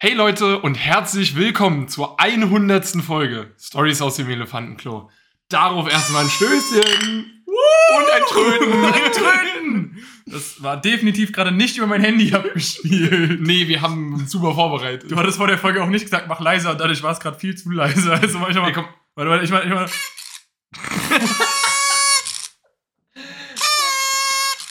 [0.00, 3.02] Hey Leute und herzlich willkommen zur 100.
[3.02, 5.10] Folge Stories aus dem Elefantenklo.
[5.48, 8.84] Darauf erstmal ein Stößchen und ein Tröten.
[8.84, 10.06] Ein Tröten!
[10.26, 13.40] Das war definitiv gerade nicht über mein Handy abgespielt.
[13.40, 15.10] Nee, wir haben super vorbereitet.
[15.10, 17.36] Du hattest vor der Folge auch nicht gesagt, mach leiser, und dadurch war es gerade
[17.36, 18.12] viel zu leise.
[18.12, 18.68] Also mach ich mal.
[18.68, 18.86] Ey, komm.
[19.16, 19.90] Warte, warte, ich mach, ich mach.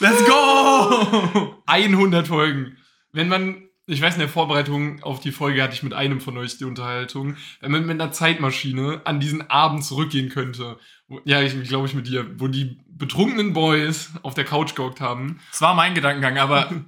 [0.00, 1.54] Let's go!
[1.66, 2.78] 100 Folgen.
[3.12, 6.36] Wenn man, ich weiß in der Vorbereitung auf die Folge hatte ich mit einem von
[6.36, 10.78] euch die Unterhaltung, wenn man mit einer Zeitmaschine an diesen Abend zurückgehen könnte.
[11.08, 15.00] Wo, ja, ich glaube ich mit dir, wo die betrunkenen Boys auf der Couch gehockt
[15.00, 15.40] haben.
[15.50, 16.70] Das war mein Gedankengang, aber.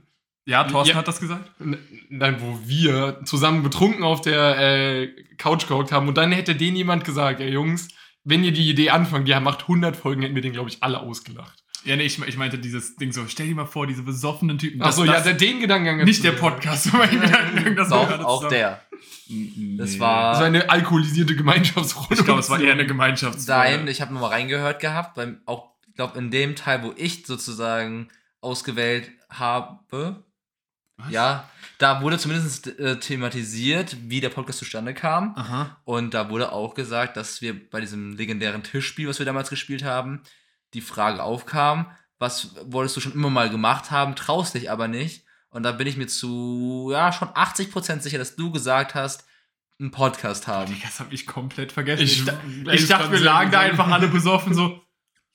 [0.47, 0.99] Ja, Thorsten Ja.
[0.99, 1.49] hat das gesagt.
[2.09, 6.77] Nein, wo wir zusammen betrunken auf der äh, Couch gehockt haben und dann hätte denen
[6.77, 7.89] jemand gesagt, ey Jungs,
[8.25, 11.01] wenn ihr die Idee anfangt, ihr macht 100 Folgen, hätten wir den, glaube ich, alle
[11.01, 11.60] ausgelacht.
[11.85, 14.83] Ja, nee, ich, ich meinte dieses Ding so, stell dir mal vor, diese besoffenen Typen.
[14.83, 16.05] Achso, ja, das, der, den Gedankengang.
[16.07, 17.77] nicht der Podcast, war mein Gedankengang.
[17.77, 18.83] Das war Doch, gerade auch der.
[19.79, 20.35] Das Das war.
[20.35, 22.15] war eine alkoholisierte Gemeinschaftsrunde.
[22.15, 23.51] Ich glaube, es war eher eine Gemeinschaftsfolge.
[23.61, 27.25] Nein, ich habe nochmal reingehört gehabt, beim, auch, ich glaube, in dem Teil, wo ich
[27.27, 28.09] sozusagen
[28.41, 30.25] ausgewählt habe.
[30.99, 31.11] Was?
[31.13, 35.35] Ja, da wurde zumindest äh, thematisiert, wie der Podcast zustande kam.
[35.37, 35.79] Aha.
[35.85, 39.83] Und da wurde auch gesagt, dass wir bei diesem legendären Tischspiel, was wir damals gespielt
[39.83, 40.21] haben,
[40.75, 41.87] die Frage aufkam,
[42.19, 45.25] was wolltest du schon immer mal gemacht haben, traust dich aber nicht.
[45.51, 49.25] Und da bin ich mir zu, ja, schon 80% sicher, dass du gesagt hast,
[49.81, 50.77] einen Podcast haben.
[50.83, 52.03] Das habe ich komplett vergessen.
[52.03, 52.23] Ich-
[52.75, 54.81] Ich, ich dachte, wir lagen da einfach alle besoffen so.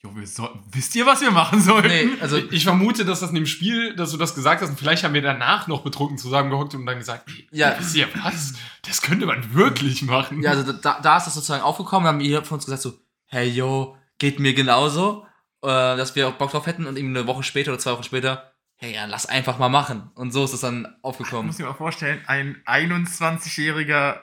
[0.02, 1.86] Jo, wir sollten, wisst ihr, was wir machen sollen?
[1.88, 4.78] Nee, also Ich vermute, dass das in dem Spiel, dass du das gesagt hast und
[4.78, 7.74] vielleicht haben wir danach noch betrunken zusammengehockt und dann gesagt, ey, Ja.
[7.78, 8.52] wisst ihr was?
[8.86, 10.42] Das könnte man wirklich machen.
[10.42, 12.94] Ja, also da, da ist das sozusagen aufgekommen, haben wir von uns gesagt so,
[13.26, 15.26] hey yo, geht mir genauso,
[15.62, 18.02] äh, dass wir auch Bock drauf hätten und eben eine Woche später oder zwei Wochen
[18.02, 20.10] später, hey ja, lass einfach mal machen.
[20.14, 21.46] Und so ist es dann Ich aufgekommen.
[21.46, 24.20] muss mir mal vorstellen, ein 21-jähriger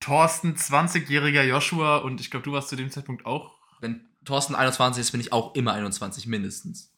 [0.00, 3.58] Thorsten, 20-jähriger Joshua und ich glaube, du warst zu dem Zeitpunkt auch.
[3.80, 6.92] Wenn Thorsten 21 ist, bin ich auch immer 21 mindestens.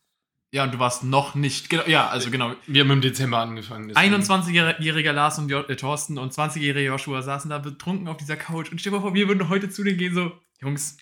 [0.55, 1.71] Ja, und du warst noch nicht.
[1.71, 2.55] Genau, ja, also genau.
[2.67, 3.89] Wir haben im Dezember angefangen.
[3.89, 4.15] deswegen.
[4.23, 8.71] 21-jähriger Lars und jo äh, Thorsten und 20-jähriger Joshua saßen da betrunken auf dieser Couch
[8.71, 10.99] und stell dir mal vor, wir würden heute zu denen gehen, so, Jungs,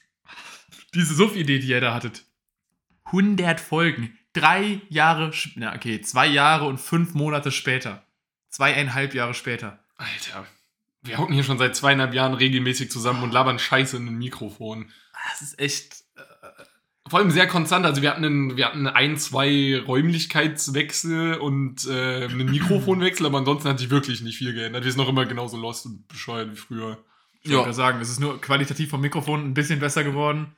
[0.95, 2.25] diese Suff-Idee, die ihr da hattet.
[3.07, 4.17] 100 Folgen.
[4.33, 8.05] Drei Jahre, na okay, zwei Jahre und fünf Monate später.
[8.49, 9.81] Zweieinhalb Jahre später.
[9.97, 10.47] Alter,
[11.03, 14.91] wir hocken hier schon seit zweieinhalb Jahren regelmäßig zusammen und labern Scheiße in ein Mikrofon.
[15.31, 16.05] Das ist echt.
[17.09, 17.87] Vor allem sehr konstant.
[17.87, 23.69] Also wir hatten, einen, wir hatten ein, zwei Räumlichkeitswechsel und äh, einen Mikrofonwechsel, aber ansonsten
[23.69, 24.85] hat sich wirklich nicht viel geändert.
[24.85, 26.99] Wir sind noch immer genauso lost und bescheuert wie früher.
[27.43, 30.55] Ich wollte gerade sagen, es ist nur qualitativ vom Mikrofon ein bisschen besser geworden.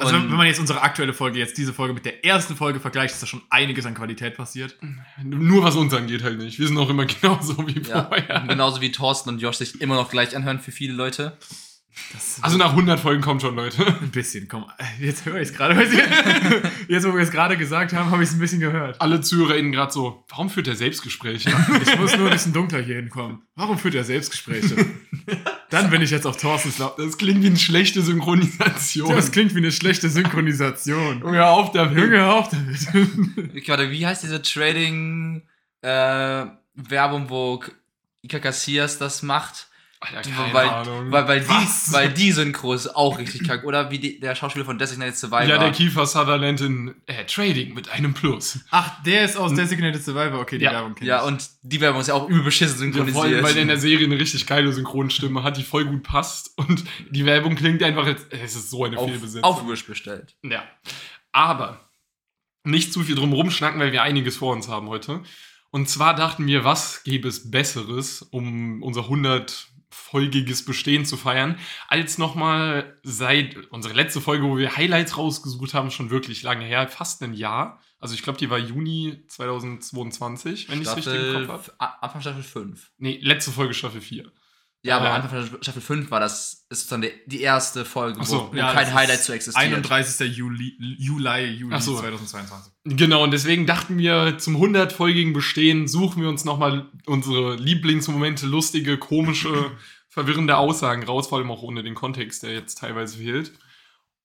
[0.00, 2.78] Also, wenn, wenn man jetzt unsere aktuelle Folge, jetzt diese Folge mit der ersten Folge
[2.78, 4.76] vergleicht, ist da schon einiges an Qualität passiert.
[5.24, 6.58] Nur was uns angeht halt nicht.
[6.60, 8.44] Wir sind noch immer genauso wie Ja, vorher.
[8.46, 11.36] genauso wie Thorsten und Josh sich immer noch gleich anhören für viele Leute.
[12.12, 13.86] Das Also nach 100 Folgen kommt schon, Leute.
[14.00, 14.66] ein bisschen, komm.
[15.00, 15.74] Jetzt höre ich es gerade.
[16.88, 19.00] Jetzt, wo wir es gerade gesagt haben, habe ich es ein bisschen gehört.
[19.00, 21.50] Alle ZuhörerInnen gerade so, warum führt er Selbstgespräche?
[21.82, 23.42] Ich muss nur ein bisschen dunkler hier hinkommen.
[23.54, 24.74] Warum führt er Selbstgespräche?
[25.70, 26.96] Dann bin ich jetzt auf Thorstens Lauf.
[26.96, 29.14] Das klingt wie eine schlechte Synchronisation.
[29.14, 31.20] Das klingt wie eine schlechte Synchronisation.
[31.20, 31.98] Junge, auf damit.
[31.98, 33.54] Junge, auf damit.
[33.54, 35.42] Ich warte, wie heißt diese Trading
[35.82, 37.62] äh, Werbung, wo
[38.22, 39.67] Iker Casillas das macht?
[40.00, 41.10] Alter, weil, keine Ahnung.
[41.10, 41.86] weil, weil, Was?
[41.86, 43.66] die, weil die Synchro ist auch richtig kacke.
[43.66, 45.42] Oder wie die, der Schauspieler von Designated Survivor.
[45.44, 48.60] ja, der Kiefer Sutherland in äh, Trading mit einem Plus.
[48.70, 50.38] Ach, der ist aus Designated Survivor.
[50.40, 50.72] Okay, die Ja.
[50.72, 53.14] Werbung kenn ja, und die Werbung ist ja auch übel beschissen Ja, synchronisiert.
[53.16, 56.04] vor allem, weil der in der Serie eine richtig geile Synchronstimme hat, die voll gut
[56.04, 56.56] passt.
[56.58, 59.42] Und die Werbung klingt einfach, als, es ist so eine auf, Fehlbesetzung.
[59.42, 60.36] auf Wish bestellt.
[60.44, 60.62] Ja.
[61.32, 61.80] Aber
[62.62, 65.22] nicht zu viel drum rumschnacken, weil wir einiges vor uns haben heute.
[65.70, 69.08] Und zwar dachten wir, was gäbe es Besseres, um unser
[69.90, 75.90] 100-folgiges Bestehen zu feiern, als nochmal seit unsere letzte Folge, wo wir Highlights rausgesucht haben,
[75.90, 77.80] schon wirklich lange her, fast ein Jahr.
[78.00, 82.02] Also ich glaube, die war Juni 2022, wenn ich es richtig im Kopf habe.
[82.02, 82.92] Anfang Staffel 5.
[82.98, 84.30] Nee, letzte Folge Staffel 4.
[84.88, 85.10] Ja, aber Äh.
[85.10, 88.72] Anfang Staffel- Staffel 5 war das, ist dann die, die erste Folge, so, wo, Ja,
[88.72, 89.64] kein Highlight zu existiert.
[89.64, 90.36] 31.
[90.36, 91.96] Juli, Juli, Juli so.
[91.98, 92.72] 2022.
[92.84, 98.98] Genau, und deswegen dachten wir, zum 100-folgigen Bestehen suchen wir uns nochmal unsere Lieblingsmomente, lustige,
[98.98, 99.70] komische,
[100.08, 103.52] verwirrende Aussagen raus, vor allem auch ohne den Kontext, der jetzt teilweise fehlt.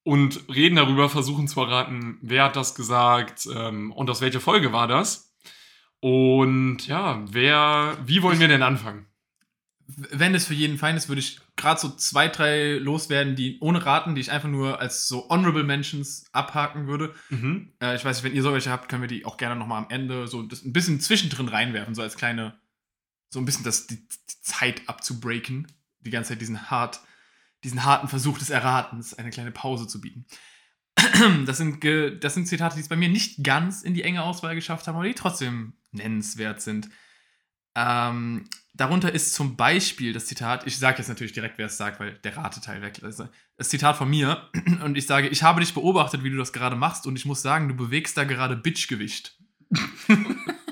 [0.05, 4.73] Und reden darüber, versuchen zu erraten, wer hat das gesagt ähm, und aus welcher Folge
[4.73, 5.33] war das.
[6.01, 9.05] Und ja, wer, wie wollen wir denn anfangen?
[9.87, 13.85] Wenn es für jeden fein ist, würde ich gerade so zwei, drei loswerden, die ohne
[13.85, 17.13] Raten, die ich einfach nur als so Honorable Mentions abhaken würde.
[17.29, 17.73] Mhm.
[17.81, 19.89] Äh, ich weiß nicht, wenn ihr solche habt, können wir die auch gerne nochmal am
[19.89, 22.55] Ende so ein bisschen zwischendrin reinwerfen, so als kleine
[23.33, 25.67] so ein bisschen das, die, die Zeit abzubreaken.
[26.01, 27.01] Die ganze Zeit diesen hart,
[27.63, 30.25] diesen harten Versuch des Erratens, eine kleine Pause zu bieten.
[31.45, 31.83] Das sind,
[32.23, 34.95] das sind Zitate, die es bei mir nicht ganz in die enge Auswahl geschafft haben,
[34.95, 36.89] aber die trotzdem nennenswert sind.
[37.75, 41.99] Ähm, darunter ist zum Beispiel das Zitat, ich sage jetzt natürlich direkt, wer es sagt,
[41.99, 43.23] weil der Rateteil weg ist.
[43.57, 44.49] Das Zitat von mir
[44.83, 47.41] und ich sage, ich habe dich beobachtet, wie du das gerade machst und ich muss
[47.41, 49.37] sagen, du bewegst da gerade Bitchgewicht.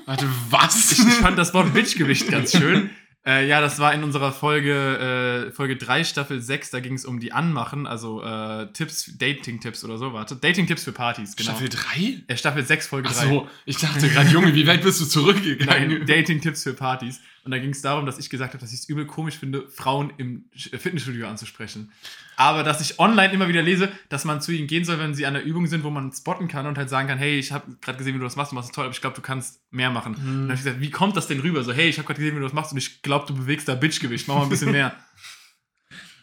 [0.06, 0.92] Warte, was?
[0.92, 2.90] Ich, ich fand das Wort Bitchgewicht ganz schön.
[3.24, 7.04] Äh, ja, das war in unserer Folge, äh, Folge 3, Staffel 6, da ging es
[7.04, 10.34] um die Anmachen, also äh, Tipps, Dating-Tipps oder so, warte.
[10.34, 11.50] Dating-Tipps für Partys, genau.
[11.50, 12.24] Staffel 3?
[12.26, 13.14] äh, Staffel 6, Folge 3.
[13.14, 15.98] Achso, ich dachte gerade, Junge, wie weit bist du zurückgegangen?
[15.98, 17.20] Nein, Dating-Tipps für Partys.
[17.44, 19.68] Und da ging es darum, dass ich gesagt habe, dass ich es übel komisch finde,
[19.68, 21.90] Frauen im Sch- Fitnessstudio anzusprechen.
[22.36, 25.26] Aber dass ich online immer wieder lese, dass man zu ihnen gehen soll, wenn sie
[25.26, 27.76] an der Übung sind, wo man spotten kann und halt sagen kann, hey, ich habe
[27.80, 29.60] gerade gesehen, wie du das machst, du machst es toll, aber ich glaube, du kannst
[29.72, 30.14] mehr machen.
[30.14, 31.64] Und dann habe ich gesagt, wie kommt das denn rüber?
[31.64, 33.66] So, hey, ich habe gerade gesehen, wie du das machst und ich glaube, du bewegst
[33.68, 34.94] da Bitchgewicht, mach mal ein bisschen mehr.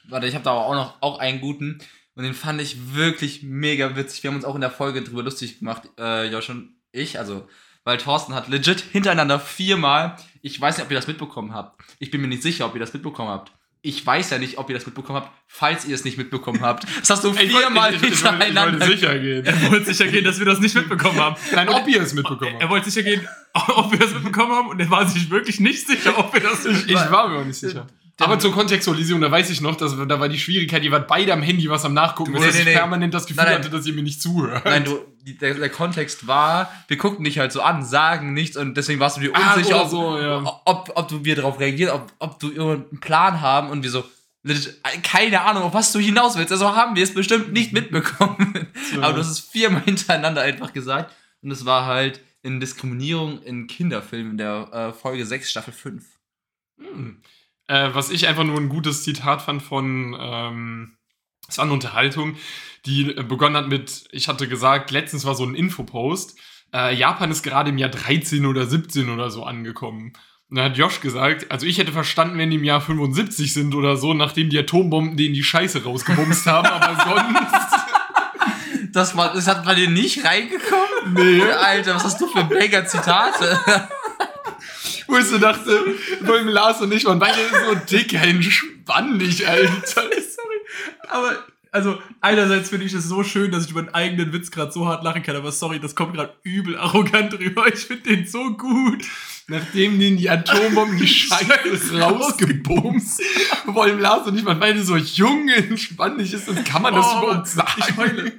[0.08, 1.80] Warte, ich habe da aber auch noch auch einen guten
[2.16, 4.24] und den fand ich wirklich mega witzig.
[4.24, 7.48] Wir haben uns auch in der Folge drüber lustig gemacht, äh, Josh und ich, also,
[7.90, 11.82] weil Thorsten hat legit hintereinander viermal, ich weiß nicht, ob ihr das mitbekommen habt.
[12.00, 13.52] Ich bin mir nicht sicher, ob ihr das mitbekommen habt.
[13.82, 16.84] Ich weiß ja nicht, ob ihr das mitbekommen habt, falls ihr es nicht mitbekommen habt.
[17.00, 18.80] Das hast du viermal ich, ich, ich, wollte- ich hintereinander.
[18.80, 19.46] wollte sicher gehen.
[19.46, 21.36] Er wollte sicher gehen, dass wir das nicht mitbekommen haben.
[21.56, 22.70] Nein, ob ihr es mitbekommen Er habt.
[22.72, 26.18] wollte sicher gehen, ob wir das mitbekommen haben und er war sich wirklich nicht sicher,
[26.20, 27.88] ob wir das Ich war mir auch nicht sicher.
[28.22, 31.32] Aber zur Kontextualisierung, da weiß ich noch, dass, da war die Schwierigkeit, ihr wart beide
[31.32, 32.74] am Handy was am Nachgucken, Nee, dass nee, ich nee.
[32.74, 33.62] permanent das Gefühl Nein, nein.
[33.64, 34.66] hatte, dass ihr mir nicht zuhört.
[34.66, 35.00] Nein, du,
[35.38, 39.18] der, der Kontext war, wir guckten dich halt so an, sagen nichts und deswegen warst
[39.18, 40.62] du dir Ah, unsicher, oder ob, so, ja.
[40.66, 44.04] ob, ob du wir darauf reagieren, ob, ob du irgendeinen Plan haben und wir so,
[45.04, 46.52] keine Ahnung, auf was du hinaus willst.
[46.52, 48.68] Also haben wir es bestimmt nicht mitbekommen.
[49.02, 53.68] Aber du hast es viermal hintereinander einfach gesagt und es war halt in Diskriminierung in
[53.68, 56.06] Kinderfilmen der äh, Folge 6, Staffel 5.
[56.80, 57.22] Hm.
[57.68, 60.98] Äh, was ich einfach nur ein gutes Zitat fand von, ähm,
[61.48, 62.38] es war eine Unterhaltung,
[62.86, 66.38] die äh, begonnen hat mit, ich hatte gesagt, letztens war so ein Infopost,
[66.74, 70.14] äh, Japan ist gerade im Jahr 13 oder 17 oder so angekommen.
[70.50, 73.76] Und dann hat Josh gesagt, also ich hätte verstanden, wenn die im Jahr 75 sind
[73.76, 77.76] oder so, nachdem die Atombomben denen die Scheiße rausgebumst haben, aber sonst,
[78.92, 81.14] Das, war, das hat bei dir nicht reingekommen?
[81.14, 81.42] nee.
[81.52, 83.60] Alter, was hast du für Banger-Zitate?
[85.08, 87.38] Wo ich so dachte, vor allem Lars und ich waren beide
[87.68, 89.72] so dick, entspann dich, Alter.
[89.86, 90.24] Sorry.
[91.10, 91.38] Aber,
[91.72, 94.88] also, einerseits finde ich es so schön, dass ich über einen eigenen Witz gerade so
[94.88, 97.68] hart lachen kann, aber sorry, das kommt gerade übel arrogant rüber.
[97.72, 99.04] Ich finde den so gut.
[99.48, 103.22] Nachdem denen die Atombomben die Scheiße rausgebumst,
[103.66, 106.94] vor allem Lars und ich waren beide so, Junge, entspann dich, ist das, kann man
[106.94, 107.72] das Oh, überhaupt sagen?
[107.78, 108.32] Ich heule.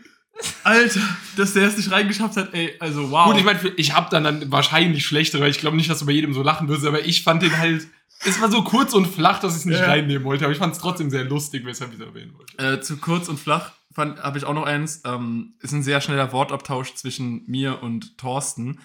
[0.65, 1.01] Alter,
[1.37, 3.27] dass der es nicht reingeschafft hat, ey, also wow.
[3.27, 6.13] Gut, ich meine, ich habe dann, dann wahrscheinlich schlechtere, ich glaube nicht, dass du bei
[6.13, 7.87] jedem so lachen wirst, aber ich fand den halt,
[8.25, 9.87] es war so kurz und flach, dass ich es nicht Ja.
[9.87, 12.57] reinnehmen wollte, aber ich fand es trotzdem sehr lustig, weshalb ich es erwähnen wollte.
[12.59, 15.03] Äh, zu kurz und flach habe ich auch noch eins.
[15.05, 18.79] Ähm, ist ein sehr schneller Wortabtausch zwischen mir und Thorsten.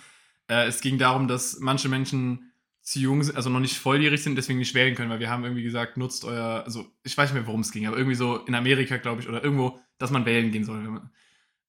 [0.47, 2.51] Äh, es ging darum, dass manche Menschen
[2.81, 5.43] zu jung sind, also noch nicht volljährig sind, deswegen nicht wählen können, weil wir haben
[5.43, 8.37] irgendwie gesagt, nutzt euer, also ich weiß nicht mehr, worum es ging, aber irgendwie so
[8.45, 11.01] in Amerika, glaube ich, oder irgendwo, dass man wählen gehen soll.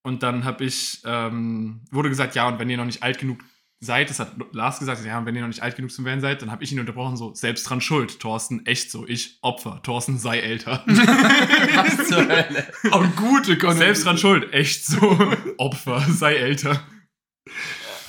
[0.02, 3.38] Und dann habe ich, ähm, wurde gesagt, ja, und wenn ihr noch nicht alt genug
[3.80, 6.42] seid, das hat Lars gesagt, ja, wenn ihr noch nicht alt genug zum Wählen seid,
[6.42, 10.18] dann habe ich ihn unterbrochen, so, selbst dran schuld, Thorsten, echt so, ich Opfer, Thorsten
[10.18, 10.82] sei älter.
[10.86, 12.72] Was zur Hölle?
[12.90, 13.76] Auch gute Konne.
[13.76, 15.18] Selbst dran schuld, echt so.
[15.58, 16.80] Opfer, sei älter.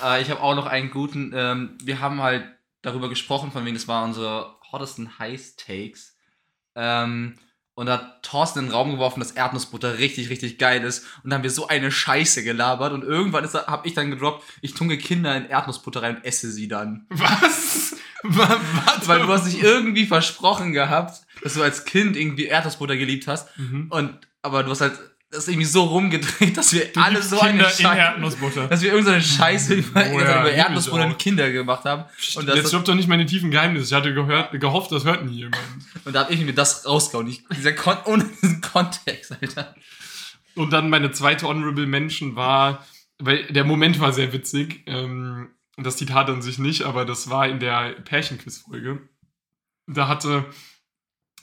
[0.03, 1.31] Äh, ich habe auch noch einen guten.
[1.35, 2.45] Ähm, wir haben halt
[2.81, 6.17] darüber gesprochen, von wegen, das war unsere hottesten Heiß-Takes.
[6.75, 7.35] Ähm,
[7.77, 11.05] und da hat Thorsten in den Raum geworfen, dass Erdnussbutter richtig, richtig geil ist.
[11.23, 12.91] Und dann haben wir so eine Scheiße gelabert.
[12.91, 16.67] Und irgendwann habe ich dann gedroppt, ich tunge Kinder in Erdnussbutter rein und esse sie
[16.67, 17.05] dann.
[17.09, 17.95] Was?
[18.23, 19.07] Wa- Was?
[19.07, 23.47] Weil du hast dich irgendwie versprochen gehabt, dass du als Kind irgendwie Erdnussbutter geliebt hast.
[23.59, 23.87] Mhm.
[23.91, 27.51] Und, aber du hast halt das irgendwie so rumgedreht, dass wir Du alle so eine
[27.51, 28.67] Kinder in Scheiße, Erdnussbutter.
[28.67, 31.19] dass wir irgendeine Scheiße über, Oh ja, über Erdnussbutter und.
[31.19, 32.05] Kinder gemacht haben.
[32.35, 33.85] Und, Jetzt stoppt doch nicht meine tiefen Geheimnisse.
[33.87, 35.57] Ich hatte gehört, gehofft, das hört nie jemand.
[36.05, 37.27] und da hab ich mir das rausgehauen.
[37.27, 39.75] Ich, dieser Kon ohne diesen Kontext, Alter.
[40.55, 42.85] Und dann meine zweite Honorable Mention war,
[43.19, 44.83] weil der Moment war sehr witzig.
[44.87, 49.07] Ähm, das Zitat an sich nicht, aber das war in der Pärchenquiz-Folge.
[49.87, 50.45] Da hatte,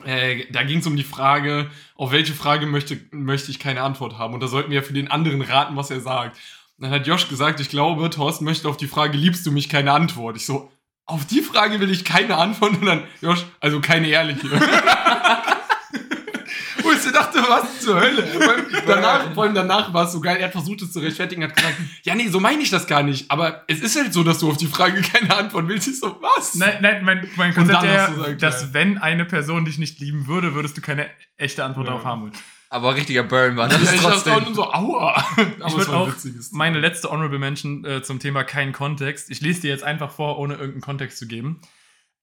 [0.02, 4.18] äh, da ging es um die Frage, auf welche Frage möchte, möchte ich keine Antwort
[4.18, 4.34] haben.
[4.34, 6.36] Und da sollten wir für den anderen raten, was er sagt.
[6.76, 9.68] Und dann hat Josh gesagt, ich glaube, Thorsten möchte auf die Frage, liebst du mich,
[9.68, 10.36] keine Antwort.
[10.36, 10.70] Ich so,
[11.06, 12.72] auf die Frage will ich keine Antwort.
[12.72, 14.48] Und dann, Josh, also keine ehrliche.
[17.06, 18.26] Ich dachte, was zur Hölle?
[18.26, 20.36] Vor allem danach, vor allem danach war es so geil.
[20.38, 23.02] Er hat versucht, es zu rechtfertigen, hat gesagt, ja, nee, so meine ich das gar
[23.02, 23.30] nicht.
[23.30, 25.88] Aber es ist halt so, dass du auf die Frage keine Antwort willst.
[25.88, 26.54] Ich so, was?
[26.54, 28.68] Nein, nein, mein, mein Konzept du gesagt, dass ja.
[28.72, 31.92] wenn eine Person dich nicht lieben würde, würdest du keine echte Antwort Ja.
[31.92, 32.32] darauf haben wollen.
[32.70, 34.54] Aber richtiger Burn war das Ja, ich dachte auch trotzdem.
[34.54, 35.14] so, aua.
[35.36, 36.12] Aber Ich würde auch
[36.50, 39.30] meine letzte Honorable Mention äh, zum Thema kein Kontext.
[39.30, 41.60] Ich lese dir jetzt einfach vor, ohne irgendeinen Kontext zu geben.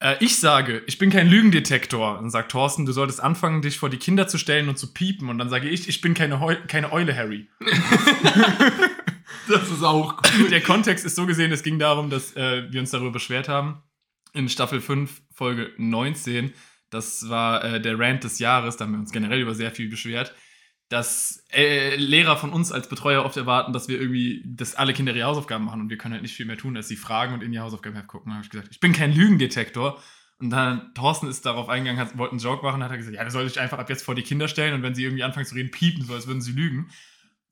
[0.02, 2.16] Äh, ich sage, ich bin kein Lügendetektor.
[2.16, 5.30] Dann sagt Thorsten, du solltest anfangen, dich vor die Kinder zu stellen und zu piepen.
[5.30, 7.48] Und dann sage ich, ich bin keine, Heu keine Eule, Harry.
[9.48, 10.52] Das ist auch gut.
[10.52, 13.82] Der Kontext ist so gesehen, es ging darum, dass äh, wir uns darüber beschwert haben.
[14.34, 16.54] In Staffel 5, Folge 19,
[16.90, 19.90] das war äh, der Rant des Jahres, da haben wir uns generell über sehr viel
[19.90, 20.34] beschwert,
[20.92, 25.16] dass äh, Lehrer von uns als Betreuer oft erwarten, dass wir irgendwie, dass alle Kinder
[25.16, 27.42] ihre Hausaufgaben machen und wir können halt nicht viel mehr tun, als sie fragen und
[27.42, 28.32] in ihr Hausaufgabenheft gucken.
[28.32, 30.02] Da habe ich gesagt, ich bin kein Lügendetektor.
[30.40, 33.24] Und dann Thorsten ist darauf eingegangen, hat, wollte einen Joke machen, hat er gesagt, ja,
[33.24, 35.46] du solltest dich einfach ab jetzt vor die Kinder stellen und wenn sie irgendwie anfangen
[35.46, 36.90] zu reden, piepen, so als würden sie lügen.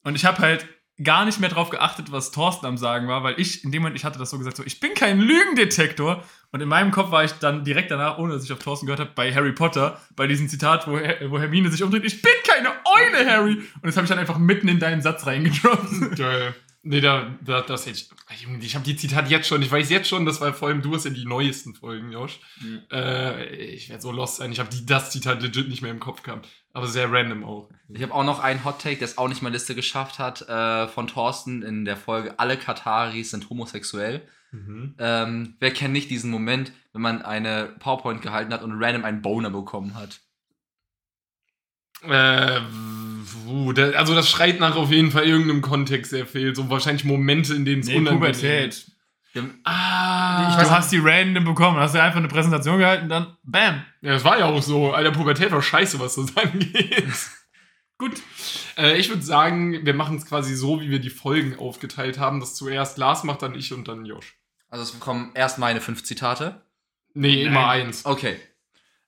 [0.04, 0.68] Und ich habe halt
[1.02, 3.98] gar nicht mehr drauf geachtet, was Thorsten am Sagen war, weil ich in dem Moment,
[3.98, 6.24] ich hatte das so gesagt, so, ich bin kein Lügendetektor.
[6.52, 9.00] Und in meinem Kopf war ich dann direkt danach, ohne dass ich auf Thorsten gehört
[9.00, 12.69] habe, bei Harry Potter, bei diesem Zitat, wo, wo Hermine sich umdreht, ich bin keine
[13.14, 13.56] Eule, Harry.
[13.56, 16.16] Und das habe ich dann einfach mitten in deinen Satz reingedroppt.
[16.18, 16.56] Geil.
[16.82, 18.42] Nee, da, da, das hätte ich.
[18.42, 19.62] Junge, ich habe die Zitate jetzt schon.
[19.62, 22.40] Ich weiß jetzt schon, das war vor allem, du hast ja die neuesten Folgen, Josh.
[22.90, 24.52] Äh, ich werde so lost sein.
[24.54, 26.48] Ich habe das Zitat legit nicht mehr im Kopf gehabt.
[26.72, 27.70] Aber sehr random auch.
[27.90, 30.48] Ich habe auch noch einen Hot Take, der es auch nicht mal Liste geschafft hat,
[30.48, 34.22] äh, von Thorsten in der Folge Alle Kataris sind homosexuell.
[34.52, 34.96] Mhm.
[35.00, 39.22] Ähm, wer kennt nicht diesen Moment, wenn man eine PowerPoint gehalten hat und random einen
[39.22, 40.22] Boner bekommen hat?
[42.02, 42.62] Äh,
[43.46, 46.56] wuh, da, also das schreit nach auf jeden Fall irgendeinem Kontext, der fehlt.
[46.56, 48.86] So wahrscheinlich Momente, in denen es Nee, unangenehm Pubertät.
[49.64, 53.86] Ah, Du hast die random bekommen, hast dir einfach eine Präsentation gehalten, dann bam.
[54.02, 54.92] ja, das war ja auch so.
[54.94, 57.04] Alter, Pubertät war scheiße, was das angeht.
[57.98, 58.14] Gut.
[58.78, 62.40] Äh, ich würde sagen, wir machen es quasi so, wie wir die Folgen aufgeteilt haben,
[62.40, 64.36] dass zuerst Lars macht, dann ich und dann Josh.
[64.70, 66.62] Also es kommen erst meine fünf Zitate.
[67.14, 67.48] Nee, Nein.
[67.48, 68.06] immer eins.
[68.06, 68.38] Okay.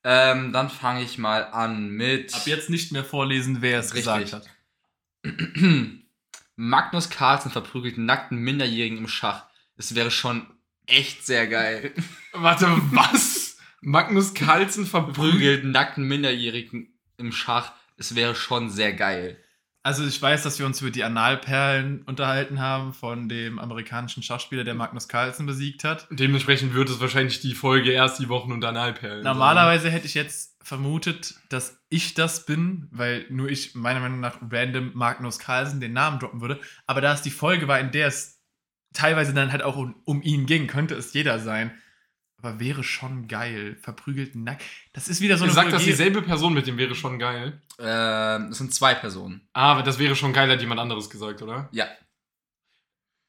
[0.03, 4.31] Ähm, dann fange ich mal an mit Ab jetzt nicht mehr vorlesen, wer es Richtig.
[4.31, 4.50] gesagt hat.
[6.55, 9.46] Magnus Carlsen verprügelt nackten Minderjährigen im Schach.
[9.77, 10.48] Es wäre schon
[10.88, 11.93] echt sehr geil.
[12.34, 13.58] Warte, was?
[13.81, 15.65] Magnus Carlsen verprügelt.
[15.65, 17.74] Nackten Minderjährigen im Schach.
[17.98, 19.38] Es wäre schon sehr geil.
[19.84, 24.64] Also ich weiß, dass wir uns über die Analperlen unterhalten haben von dem amerikanischen Schachspieler,
[24.64, 26.08] der Magnus Carlsen besiegt hat.
[26.12, 29.24] Dementsprechend wird es wahrscheinlich die Folge erst die Wochen und Analperlen.
[29.24, 34.38] Normalerweise hätte ich jetzt vermutet, dass ich das bin, weil nur ich meiner Meinung nach
[34.52, 36.60] random Magnus Carlsen den Namen droppen würde.
[36.86, 38.40] Aber da es die Folge war, in der es
[38.94, 41.72] teilweise dann halt auch um, um ihn ging, könnte es jeder sein.
[42.42, 43.78] Aber wäre schon geil.
[43.82, 44.64] Verprügelt nackt.
[44.94, 47.62] Das ist wieder so eine Sagt das vulgäre- dieselbe Person mit dem wäre schon geil.
[47.80, 49.42] Ähm, es sind zwei Personen.
[49.54, 51.70] Ah, aber das wäre schon geil, hat jemand anderes gesagt, oder?
[51.72, 51.86] Ja.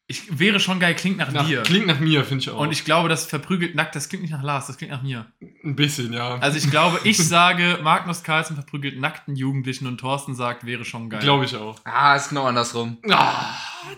[0.08, 1.62] Ich wäre schon geil, klingt nach, Nach, dir.
[1.62, 2.58] klingt nach mir, finde ich auch.
[2.58, 5.32] Und ich glaube, das verprügelt nackt, das klingt nicht nach Lars, das klingt nach mir.
[5.64, 6.34] Ein bisschen, ja.
[6.36, 11.08] Also ich glaube, ich sage, Magnus Carlsen verprügelt nackten Jugendlichen und Thorsten sagt, wäre schon
[11.08, 11.20] geil.
[11.20, 11.78] Glaube ich auch.
[11.84, 12.98] Ah, ist genau andersrum.
[13.08, 13.54] Ah,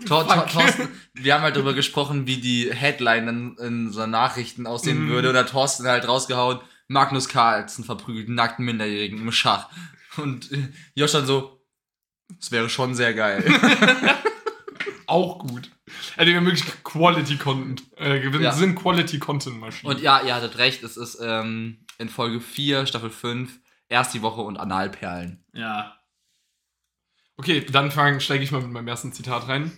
[0.06, 0.46] Tor, Tor.
[0.46, 5.08] Thorsten, wir haben halt darüber gesprochen, wie die Headline in, in so Nachrichten aussehen Mhm.
[5.08, 5.28] würde.
[5.28, 9.68] Und da hat Thorsten halt rausgehauen, Magnus Carlsen verprügelt nackten Minderjährigen im Schach.
[10.18, 11.60] Und äh, Josh dann so,
[12.38, 13.42] es wäre schon sehr geil.
[15.06, 15.70] auch gut.
[16.16, 17.82] Also wir haben wirklich Quality Content.
[17.96, 18.52] Äh, wir Ja.
[18.52, 19.92] sind Quality Content Maschinen.
[19.92, 24.22] Und ja, ihr hattet recht, es ist ähm, in Folge 4, Staffel 5, erst die
[24.22, 25.44] Woche und Analperlen.
[25.52, 25.96] Ja.
[27.36, 29.72] Okay, dann steige ich mal mit meinem ersten Zitat rein.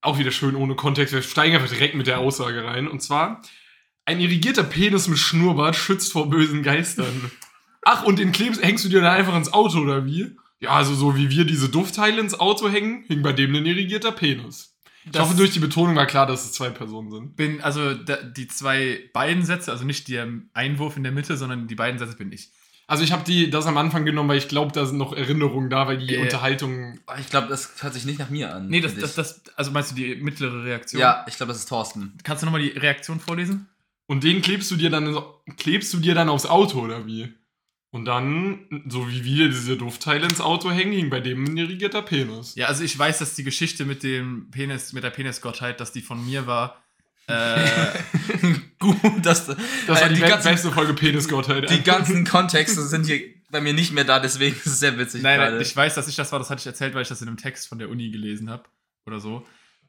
[0.00, 1.12] Auch wieder schön ohne Kontext.
[1.14, 2.88] Wir steigen einfach direkt mit der Aussage rein.
[2.88, 3.42] Und zwar:
[4.06, 7.30] Ein irrigierter Penis mit Schnurrbart schützt vor bösen Geistern.
[7.82, 10.36] Ach, und den klebst, hängst du dir dann einfach ins Auto oder wie?
[10.60, 14.12] Ja, also so wie wir diese Duftteile ins Auto hängen, hing bei dem ein irrigierter
[14.12, 14.67] Penis.
[15.08, 17.36] Ich Das- hoffe, durch die Betonung war klar, dass es zwei Personen sind.
[17.36, 21.66] Bin, also da, die zwei beiden Sätze, also nicht der Einwurf in der Mitte, sondern
[21.66, 22.50] die beiden Sätze bin ich.
[22.86, 25.68] Also ich habe die das am Anfang genommen, weil ich glaube, da sind noch Erinnerungen
[25.68, 26.22] da, weil die Äh.
[26.22, 26.98] Unterhaltung.
[27.06, 28.68] Aber Ich glaube, das hört sich nicht nach mir an.
[28.68, 31.00] Nee, das, das, das, also meinst du die mittlere Reaktion?
[31.00, 32.14] Ja, ich glaube, das ist Thorsten.
[32.22, 33.66] Kannst du nochmal die Reaktion vorlesen?
[34.06, 35.18] Und den klebst du dir dann
[35.58, 37.32] klebst du dir dann aufs Auto oder wie?
[37.98, 42.00] Und dann, so wie wir diese Duftteile ins Auto hängen, hing bei dem ein irrigierter
[42.00, 42.54] Penis.
[42.54, 46.00] Ja, also ich weiß, dass die Geschichte mit dem Penis, mit der Penisgottheit, dass die
[46.00, 46.80] von mir war.
[47.26, 47.90] Äh,
[48.78, 51.68] Gut, dass Das war äh, die, die, ganzen, beste Folge Penisgottheit.
[51.68, 55.22] die ganzen Kontexte sind hier bei mir nicht mehr da, deswegen ist es sehr witzig
[55.22, 57.20] nein, nein, ich weiß, dass ich das war, das hatte ich erzählt, weil ich das
[57.20, 58.62] in einem Text von der Uni gelesen habe.
[59.06, 59.44] Oder so.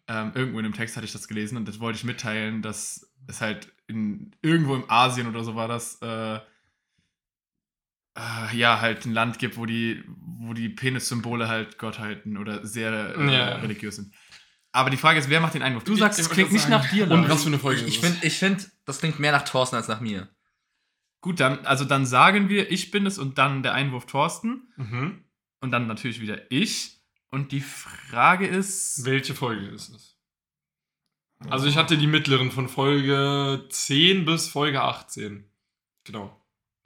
[0.08, 3.08] Ähm, irgendwo in einem Text hatte ich das gelesen und das wollte ich mitteilen, dass
[3.28, 6.40] es halt in irgendwo im Asien oder so war das, äh,
[8.20, 10.04] äh, ja, halt ein Land gibt, wo die,
[10.40, 13.56] wo die Penissymbole halt Gottheiten oder sehr äh, Ja.
[13.56, 14.14] religiös sind.
[14.72, 15.84] Aber die Frage ist, wer macht den Einwurf?
[15.84, 17.10] Du Ich- sagst, ich es klingt nicht nach dir.
[17.10, 19.76] Und was für eine Folge Ich, ist ich finde, find, das klingt mehr nach Thorsten
[19.76, 20.30] als nach mir.
[21.22, 25.24] Gut, dann, also dann sagen wir, ich bin es und dann der Einwurf Thorsten Mhm.
[25.60, 26.98] und dann natürlich wieder ich.
[27.32, 29.06] Und die Frage ist.
[29.06, 30.18] Welche Folge ist es?
[31.50, 35.50] Also ich hatte die mittleren von Folge 10 bis Folge 18.
[36.04, 36.39] Genau.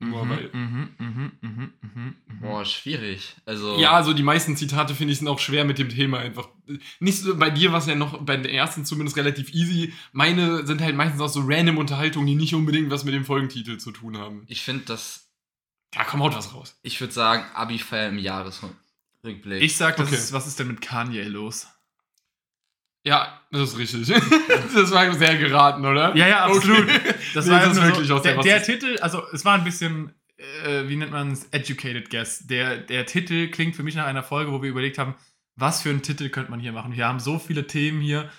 [0.09, 0.49] Nur Mhm, weil.
[0.53, 2.15] mhm, mhm.
[2.41, 3.35] Boah, schwierig.
[3.45, 3.79] Also.
[3.79, 6.49] Ja, also die meisten Zitate finde ich sind auch schwer mit dem Thema einfach.
[6.99, 9.93] Nicht so, bei dir war es ja noch bei den ersten zumindest relativ easy.
[10.11, 13.77] Meine sind halt meistens auch so random Unterhaltungen, die nicht unbedingt was mit dem Folgentitel
[13.77, 14.43] zu tun haben.
[14.47, 15.29] Ich finde das.
[15.91, 16.77] Da kommt haut was raus.
[16.81, 19.61] Ich würde sagen, Abi-Feier im Jahresrückblick.
[19.61, 20.15] Ich sag, das Okay.
[20.15, 21.67] ist, was ist denn mit Kanye los?
[23.05, 24.07] Ja, das ist richtig.
[24.73, 26.15] das war sehr geraten, oder?
[26.15, 26.83] Ja, ja, absolut.
[26.83, 26.99] Okay.
[27.33, 29.55] Das Nee, war das ist nur wirklich so, aus der der, Titel, also es war
[29.55, 32.47] ein bisschen, äh, wie nennt man es, educated guess.
[32.47, 35.15] Der, der Titel klingt für mich nach einer Folge, wo wir überlegt haben,
[35.55, 36.95] was für einen Titel könnte man hier machen.
[36.95, 38.29] Wir haben so viele Themen hier,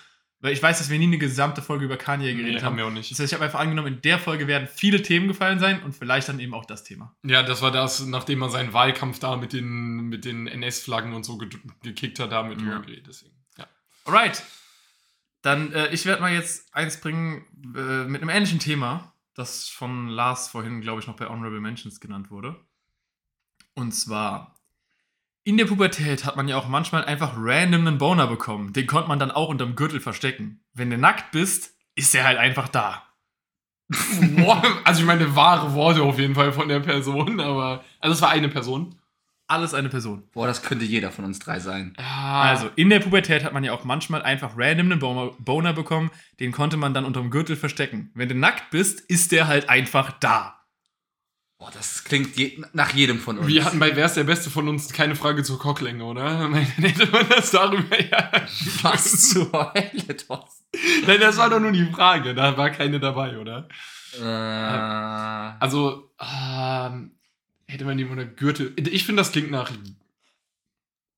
[0.41, 2.65] weil ich weiß, dass wir nie eine gesamte Folge über Kanye geredet Nee, haben.
[2.65, 3.09] haben wir auch nicht.
[3.11, 5.93] Das heißt, ich habe einfach angenommen, in der Folge werden viele Themen gefallen sein und
[5.95, 7.15] vielleicht dann eben auch das Thema.
[7.23, 11.23] Ja, das war das, nachdem man seinen Wahlkampf da mit den, mit den NS-Flaggen und
[11.23, 11.49] so ge
[11.83, 12.77] gekickt hat, damit Ja.
[12.77, 13.05] umgeht.
[13.07, 13.34] Deswegen.
[14.05, 14.43] Alright.
[15.41, 17.45] Dann, äh, ich werde mal jetzt eins bringen
[17.75, 21.99] äh, mit einem ähnlichen Thema, das von Lars vorhin, glaube ich, noch bei Honorable Mentions
[21.99, 22.55] genannt wurde.
[23.73, 24.55] Und zwar,
[25.43, 28.73] in der Pubertät hat man ja auch manchmal einfach random einen Boner bekommen.
[28.73, 30.63] Den konnte man dann auch unterm Gürtel verstecken.
[30.73, 33.03] Wenn du nackt bist, ist er halt einfach da.
[34.83, 37.83] Also ich meine, wahre Worte auf jeden Fall von der Person, aber.
[37.99, 38.95] Also es war eine Person.
[39.47, 40.23] Alles eine Person.
[40.33, 41.93] Boah, das könnte jeder von uns drei sein.
[41.97, 46.09] Also, in der Pubertät hat man ja auch manchmal einfach random einen Boner, Boner bekommen.
[46.39, 48.11] Den konnte man dann unterm Gürtel verstecken.
[48.15, 50.55] Wenn du nackt bist, ist der halt einfach da.
[51.59, 53.47] Boah, das klingt je nach jedem von uns.
[53.47, 56.23] Wir hatten bei Wer ist der Beste von uns keine Frage zur Cocklänge, oder?
[56.39, 58.31] Dann hätte man das darüber ja.
[58.81, 60.65] was zur Hölle, Thorsten?
[61.07, 62.33] Nein, das war doch nur die Frage.
[62.35, 63.69] Da war keine dabei, oder?
[64.19, 64.23] Äh,
[65.59, 67.14] Also, ähm,
[67.67, 68.73] hätte man die unter Gürtel.
[68.77, 69.71] Ich finde, das klingt nach.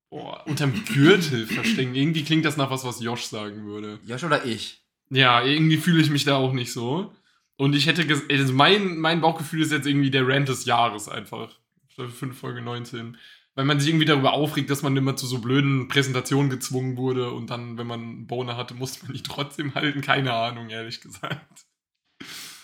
[0.09, 1.93] Boah, unterm Gürtel verstecken.
[1.93, 3.99] Irgendwie klingt das nach was, was Josh sagen würde.
[4.05, 4.81] Josh oder ich?
[5.09, 7.13] Ja, irgendwie fühle ich mich da auch nicht so.
[7.57, 11.49] Und ich hätte also mein, mein Bauchgefühl ist jetzt irgendwie der Rant des Jahres einfach.
[11.89, 13.17] Staffel 5, Folge 19.
[13.55, 17.31] Weil man sich irgendwie darüber aufregt, dass man immer zu so blöden Präsentationen gezwungen wurde
[17.31, 20.01] und dann, wenn man einen Boner hatte, musste man die trotzdem halten.
[20.01, 21.65] Keine Ahnung, ehrlich gesagt.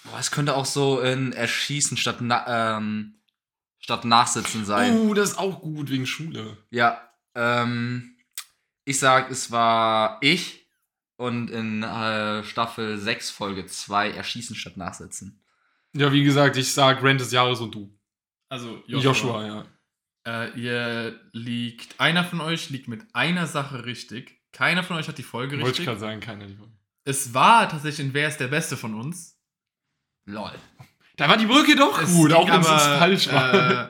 [0.04, 3.16] Boah, es könnte auch so ein Erschießen statt, na, ähm,
[3.84, 4.98] statt Nachsitzen sein.
[4.98, 6.58] Oh, das ist auch gut wegen Schule.
[6.70, 7.02] Ja,
[7.36, 8.16] ähm,
[8.86, 10.68] ich sag, es war ich
[11.18, 15.44] und in äh, Staffel 6, Folge 2 Erschießen statt Nachsitzen.
[15.94, 17.98] Ja, wie gesagt, ich sag Rant des Jahres und du.
[18.50, 19.66] Also, Joshua, ja.
[20.26, 24.40] Äh, ihr liegt, einer von euch liegt mit einer Sache richtig.
[24.54, 25.86] Keiner von euch hat die Folge Wollte ich richtig.
[25.86, 26.72] gerade sagen, keiner die Folge.
[27.04, 29.38] Es war tatsächlich in Wer ist der Beste von uns.
[30.26, 30.54] Lol.
[31.16, 33.90] Da war die Brücke doch Es gut, auch wenn es falsch war.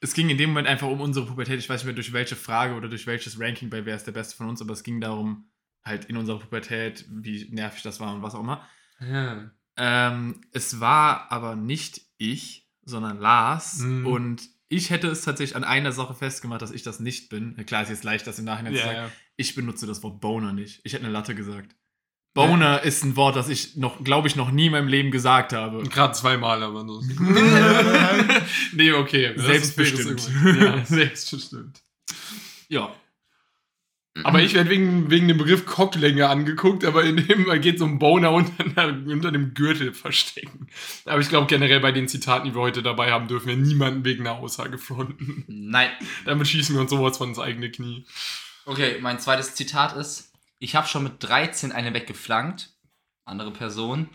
[0.00, 1.58] es ging in dem Moment einfach um unsere Pubertät.
[1.58, 4.12] Ich weiß nicht mehr durch welche Frage oder durch welches Ranking bei Wer ist der
[4.12, 5.48] Beste von uns, aber es ging darum,
[5.84, 8.66] halt in unserer Pubertät, wie nervig das war und was auch immer.
[9.00, 9.50] ja.
[9.76, 13.78] Ähm, es war aber nicht ich, sondern Lars.
[13.78, 14.06] Mhm.
[14.06, 17.56] Und ich hätte es tatsächlich an einer Sache festgemacht, dass ich das nicht bin.
[17.66, 18.96] Klar, ist jetzt leicht, das im Nachhinein zu Ja, sagen.
[18.98, 19.10] ja.
[19.36, 20.80] Ich benutze das Wort Boner nicht.
[20.84, 21.74] Ich hätte eine Latte gesagt.
[22.34, 25.52] Boner ist ein Wort, das ich noch, glaube ich, noch nie in meinem Leben gesagt
[25.52, 25.84] habe.
[25.84, 27.00] Gerade zweimal, aber so.
[28.72, 29.32] nee, okay.
[29.36, 30.28] Selbstbestimmt.
[30.60, 31.80] Ja, selbstbestimmt.
[32.68, 32.92] Ja.
[34.22, 37.98] Aber ich werde wegen, wegen dem Begriff Cocklänge angeguckt, aber in dem geht so ein
[37.98, 40.68] Boner unter, unter dem Gürtel verstecken.
[41.04, 44.04] Aber ich glaube generell bei den Zitaten, die wir heute dabei haben, dürfen wir niemanden
[44.04, 45.44] wegen einer Aussage fronten.
[45.48, 45.90] Nein.
[46.24, 48.06] Damit schießen wir uns sowas von ins eigene Knie.
[48.66, 52.70] Okay, mein zweites Zitat ist: Ich habe schon mit 13 eine weggeflankt.
[53.24, 54.08] Andere Person.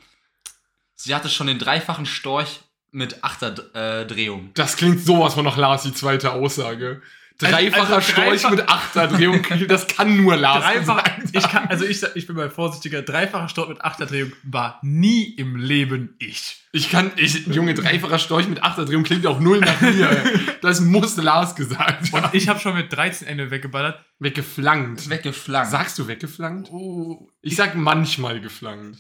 [0.96, 4.52] Sie hatte schon den dreifachen Storch mit Achterdrehung.
[4.54, 7.02] Das klingt sowas von nach Lars, die zweite Aussage.
[7.40, 12.04] Dreifacher also Storch dreifach- mit Achterdrehung, das kann nur Lars Dreifach, ich kann, also ich,
[12.16, 16.58] ich bin mal vorsichtiger, dreifacher Start mit Achterdrehung war nie im Leben ich.
[16.72, 20.10] Ich kann, ich, Junge, dreifacher Storch mit Achterdrehung klingt auch null nach mir.
[20.62, 22.38] Das muss Lars gesagt Und haben.
[22.38, 24.04] ich habe schon mit 13 Ende weggeballert.
[24.20, 25.10] Weggeflankt.
[25.10, 25.72] Weggeflankt.
[25.72, 26.70] Sagst du weggeflankt?
[26.72, 27.28] Oh.
[27.42, 29.00] Ich sag manchmal geflankt.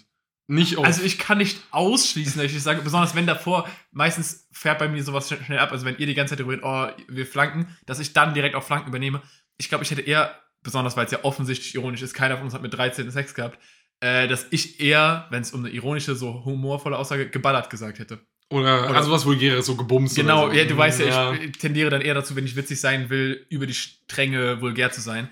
[0.51, 0.87] Nicht oft.
[0.87, 5.03] Also ich kann nicht ausschließen, dass ich sage, besonders wenn davor, meistens fährt bei mir
[5.03, 7.99] sowas schnell- ab, also wenn ihr die ganze Zeit darüber redet, oh, wir flanken, dass
[7.99, 9.21] ich dann direkt auch Flanken übernehme.
[9.57, 12.55] Ich glaube, ich hätte eher, besonders weil es ja offensichtlich ironisch ist, keiner von uns
[12.55, 13.59] hat mit 13 Sex gehabt,
[13.99, 18.19] äh, dass ich eher, wenn es um eine ironische, so humorvolle Aussage, geballert gesagt hätte.
[18.49, 20.15] Oder, Oder- also was Vulgäres, so gebumst.
[20.15, 20.53] Genau, so.
[20.55, 23.67] ja, du weißt ja, ich tendiere dann eher dazu, wenn ich witzig sein will, über
[23.67, 25.29] die Stränge vulgär zu sein.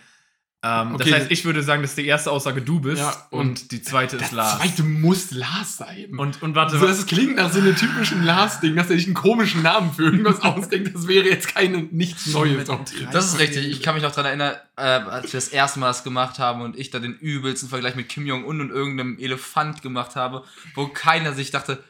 [0.64, 1.12] Ähm, Okay.
[1.12, 3.82] Das heißt, ich würde sagen, dass die erste Aussage du bist Ja, und, und die
[3.84, 4.58] zweite ist Lars.
[4.58, 6.18] zweite muss Lars sein.
[6.18, 9.14] Und, und warte, also das klingt nach so einem typischen Lars-Ding, dass er sich einen
[9.14, 10.96] komischen Namen für irgendwas ausdenkt.
[10.96, 12.68] Das wäre jetzt keine, nichts Neues.
[13.12, 13.68] Das ist richtig.
[13.68, 16.62] Ich kann mich noch daran erinnern, äh, als wir das erste Mal das gemacht haben
[16.62, 20.44] und ich da den übelsten Vergleich mit Kim Jong-un und irgendeinem Elefant gemacht habe,
[20.74, 21.84] wo keiner sich dachte,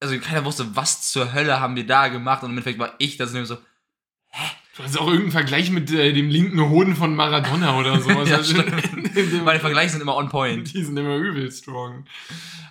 [0.00, 3.16] also keiner wusste, was zur Hölle haben wir da gemacht und im Endeffekt war ich
[3.16, 3.58] das so,
[4.34, 8.28] Du hast auch irgendeinen Vergleich mit äh, dem linken Hoden von Maradona oder sowas.
[8.28, 8.38] Ja,
[9.16, 10.72] Also, meine Vergleiche sind immer on point.
[10.74, 12.04] Die sind immer übel strong.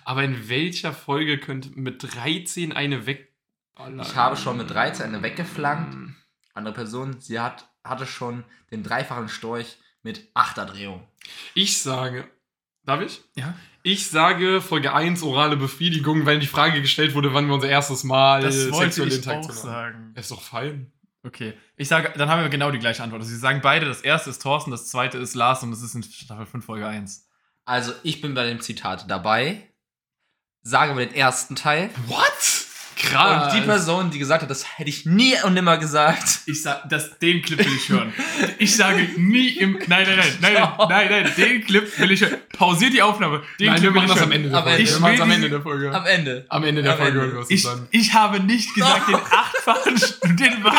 [0.04, 4.00] Aber in welcher Folge könnte mit 13 eine wegballern?
[4.00, 6.14] Ich habe schon mit 13 eine weggeflankt.
[6.54, 11.02] Andere Person, sie hat, hatte schon den dreifachen Storch mit Achterdrehung.
[11.54, 12.28] Ich sage,
[12.84, 13.22] darf ich?
[13.34, 13.54] Ja.
[13.82, 18.04] Ich sage Folge 1 orale Befriedigung, weil die Frage gestellt wurde, wann wir unser erstes
[18.04, 19.68] Mal das wollte sexuelle ich Interaktion auch haben.
[19.68, 20.12] sagen.
[20.16, 20.92] Ist doch fein.
[21.26, 21.54] Okay.
[21.76, 23.20] Ich sage, dann haben wir genau die gleiche Antwort.
[23.20, 25.94] Also sie sagen beide, das erste ist Thorsten, das zweite ist Lars und das ist
[25.94, 27.28] in Staffel 5 Folge 1.
[27.64, 29.60] Also ich bin bei dem Zitat dabei,
[30.62, 31.90] sage aber den ersten Teil.
[32.06, 32.65] What?
[33.10, 33.52] Krass.
[33.54, 36.40] Und die Person, die gesagt hat, das hätte ich nie und nimmer gesagt.
[36.46, 38.12] Ich sag, das, den Clip will ich hören.
[38.58, 39.72] Ich sage nie im.
[39.86, 42.36] Nein, nein, nein, nein, nein, nein, nein, den Clip will ich hören.
[42.56, 43.42] Pausiert die Aufnahme.
[43.60, 44.28] Den Nein, Clip wir machen das hören.
[44.28, 44.88] am Ende der Folge.
[44.88, 45.94] wir machen es am Ende der Folge.
[45.94, 46.44] Am Ende.
[46.48, 47.44] Am Ende der am Folge Ende.
[47.48, 49.94] Ich, ich habe nicht gesagt, den achtfachen.
[50.36, 50.74] Den was?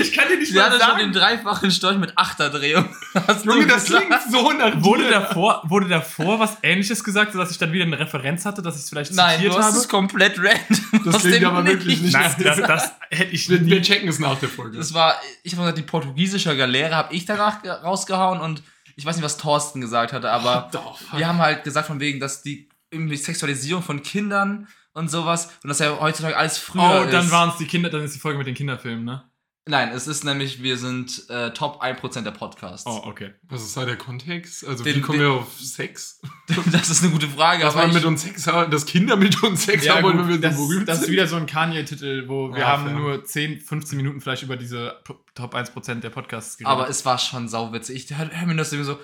[0.00, 0.98] Ich kann dir nicht Sie mal hatte schon sagen.
[1.00, 2.88] den dreifachen Storch mit Achterdrehung.
[3.44, 7.72] Junge, das klingt so nach Wurde davor, wurde davor was ähnliches gesagt, sodass ich dann
[7.72, 9.76] wieder eine Referenz hatte, dass ich es vielleicht Nein, zitiert du hast habe?
[9.78, 11.04] es komplett random.
[11.04, 14.38] Das klingt aber wirklich nicht- Nein, das, das hätte ich Wir, wir checken es nach
[14.38, 14.76] der Folge.
[14.78, 18.62] Das war, ich habe gesagt, die portugiesische Galeere habe ich danach ge- rausgehauen und
[18.96, 22.20] ich weiß nicht, was Thorsten gesagt hatte, aber Doch, wir haben halt gesagt von wegen,
[22.20, 27.10] dass die irgendwie Sexualisierung von Kindern und sowas und dass ja heutzutage alles früher Oh,
[27.10, 27.30] dann ist.
[27.30, 29.22] waren es die Kinder, dann ist die Folge mit den Kinderfilmen, ne?
[29.68, 32.84] Nein, es ist nämlich, wir sind äh, Top 1% der Podcasts.
[32.84, 33.32] Oh, okay.
[33.44, 34.66] Was ist da der Kontext?
[34.66, 36.20] Also, Den- wie kommen den- wir auf Sex?
[36.72, 39.40] Das ist eine gute Frage, Dass aber man mit uns Sex haben, dass Kinder mit
[39.42, 41.12] uns Sex Ja, haben wollen, wenn wir das, so berühmt das ist sind.
[41.12, 42.94] wieder so ein Kanye-Titel, wo wir Ja, haben fair.
[42.94, 45.00] nur 10, 15 Minuten vielleicht über diese
[45.34, 46.72] Top 1% der Podcasts geredet.
[46.72, 48.10] aber es war schon sauwitzig.
[48.10, 48.98] Ich hör, hör mir das irgendwie so,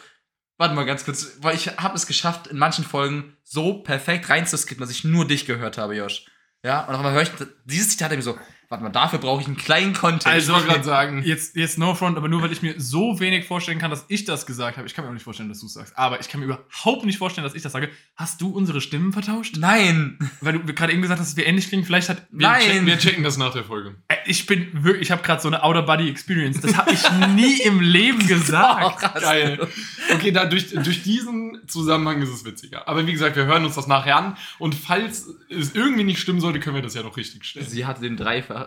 [0.57, 4.81] warte mal ganz kurz, weil ich habe es geschafft, in manchen Folgen so perfekt reinzuskippen,
[4.83, 6.27] dass ich nur dich gehört habe, Josh.
[6.65, 7.31] Ja, und auf einmal höre ich
[7.65, 8.37] dieses Zitat mir so,
[8.69, 10.27] warte mal, dafür brauche ich einen kleinen Kontext.
[10.27, 13.19] Also, ich wollte gerade sagen, jetzt, jetzt no front, aber nur weil ich mir so
[13.21, 14.87] wenig vorstellen kann, dass ich das gesagt habe.
[14.87, 15.97] Ich kann mir auch nicht vorstellen, dass du es sagst.
[15.97, 17.89] Aber ich kann mir überhaupt nicht vorstellen, dass ich das sage.
[18.17, 19.57] Hast du unsere Stimmen vertauscht?
[19.59, 20.19] Nein!
[20.41, 21.85] Weil du gerade eben gesagt hast, dass wir ähnlich klingen.
[21.85, 22.23] Vielleicht hat.
[22.31, 22.61] wir, Nein.
[22.63, 23.95] checken, wir checken das nach der Folge.
[24.09, 26.61] Äh, Ich bin wirklich, ich habe gerade so eine Outer-Body-Experience.
[26.61, 27.03] Das habe ich
[27.35, 28.99] nie im Leben gesagt.
[29.01, 29.23] krass.
[29.23, 29.67] Geil.
[30.13, 32.87] Okay, da durch, durch diesen Zusammenhang ist es witziger.
[32.89, 34.37] Aber wie gesagt, wir hören uns das nachher an.
[34.59, 37.67] Und falls es irgendwie nicht stimmen sollte, können wir das ja noch richtig stellen.
[37.67, 38.58] Sie hatte den dreifachen,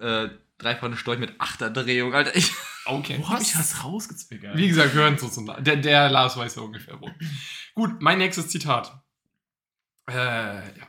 [0.00, 0.28] äh,
[0.58, 2.34] dreifachen Storch mit Achterdrehung, Alter.
[2.36, 2.52] Ich,
[2.86, 3.16] Okay.
[3.18, 4.56] Wo habe ich das rausgezwickert?
[4.56, 5.38] Wie gesagt, wir hören es uns.
[5.60, 7.10] Der, der Lars weiß ja ungefähr wo.
[7.74, 8.92] Gut, mein nächstes Zitat.
[10.08, 10.86] Äh, ja.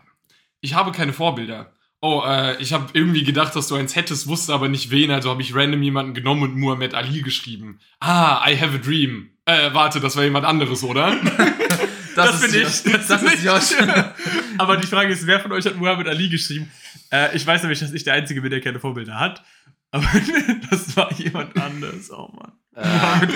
[0.61, 1.73] Ich habe keine Vorbilder.
[1.99, 5.31] Oh, äh, ich habe irgendwie gedacht, dass du eins hättest, wusste aber nicht wen, also
[5.31, 7.79] habe ich random jemanden genommen und Muhammad Ali geschrieben.
[7.99, 9.31] Ah, I have a dream.
[9.45, 11.15] Äh, warte, das war jemand anderes, oder?
[12.25, 12.81] Das bin Josh.
[12.85, 12.91] ich.
[12.91, 13.43] Das Das, bin ist ich.
[13.45, 13.73] Josh.
[14.57, 16.71] Aber die Frage ist, wer von euch hat Muhammad Ali geschrieben?
[17.11, 19.43] Äh, ich weiß nämlich, dass ich der Einzige bin, der keine Vorbilder hat.
[19.91, 20.05] Aber
[20.69, 22.11] das war jemand anderes.
[22.11, 22.51] Oh Mann.
[22.73, 23.27] Ali.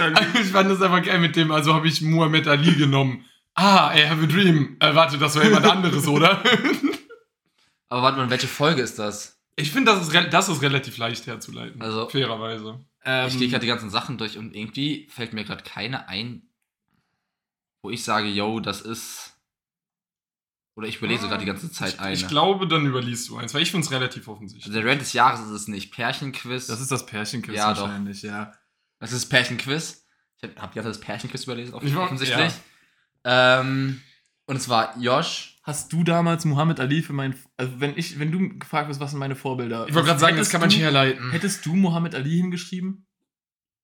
[0.42, 3.26] ich fand das einfach geil mit dem, also habe ich Muhammad Ali genommen.
[3.56, 4.78] Ah, I have a dream.
[4.80, 6.42] Äh, warte, das war jemand anderes, oder?
[7.90, 9.40] Aber warte mal, welche Folge ist das?
[9.56, 11.82] Ich finde, das, ist das ist relativ leicht herzuleiten.
[11.82, 12.80] Also- fairerweise.
[13.04, 16.44] Ähm, Ich gehe gerade die ganzen Sachen durch und irgendwie fällt mir gerade keine ein,
[17.82, 19.28] wo ich sage, yo, das ist.
[20.76, 22.14] Oder ich überlese gerade die ganze Zeit eine.
[22.14, 24.66] Ich glaube, dann überliest du eins, weil ich finde es relativ offensichtlich.
[24.66, 25.92] also der Rant des Jahres ist es nicht.
[25.94, 26.68] Pärchenquiz.
[26.68, 27.82] das ist das Pärchenquiz Ja, doch.
[27.82, 28.54] wahrscheinlich, ja.
[29.00, 30.06] Das ist Pärchenquiz.
[30.38, 32.54] Ich habe hab die ganze Zeit das Pärchenquiz überlesen, Ich offensichtlich.
[33.24, 34.02] Ähm,
[34.46, 35.58] und es war Josh.
[35.64, 37.36] Hast du damals Muhammad Ali für mein.
[37.58, 39.88] Also, wenn, ich, wenn du gefragt wirst, was sind meine Vorbilder?
[39.88, 41.30] Ich wollte gerade sagen, das kann man nicht herleiten.
[41.32, 43.06] Hättest du Muhammad Ali hingeschrieben?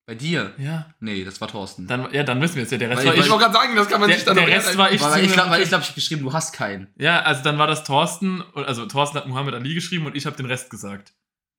[0.07, 0.53] Bei dir?
[0.57, 0.87] Ja.
[1.01, 1.85] Nee, das war Thorsten.
[1.85, 2.77] Dann, ja, dann wissen wir jetzt ja.
[2.77, 3.29] Der Rest Weil war ich- ich.
[3.29, 5.33] Wollte gerade sagen, das kann man Der- nicht dann der Rest war ich- weil, ich
[5.33, 6.87] glaube, ich, glaub, ich habe geschrieben, du hast keinen.
[6.95, 10.37] Ja, also dann war das Thorsten, also Thorsten hat Muhammad Ali geschrieben und ich habe
[10.37, 11.13] den Rest gesagt.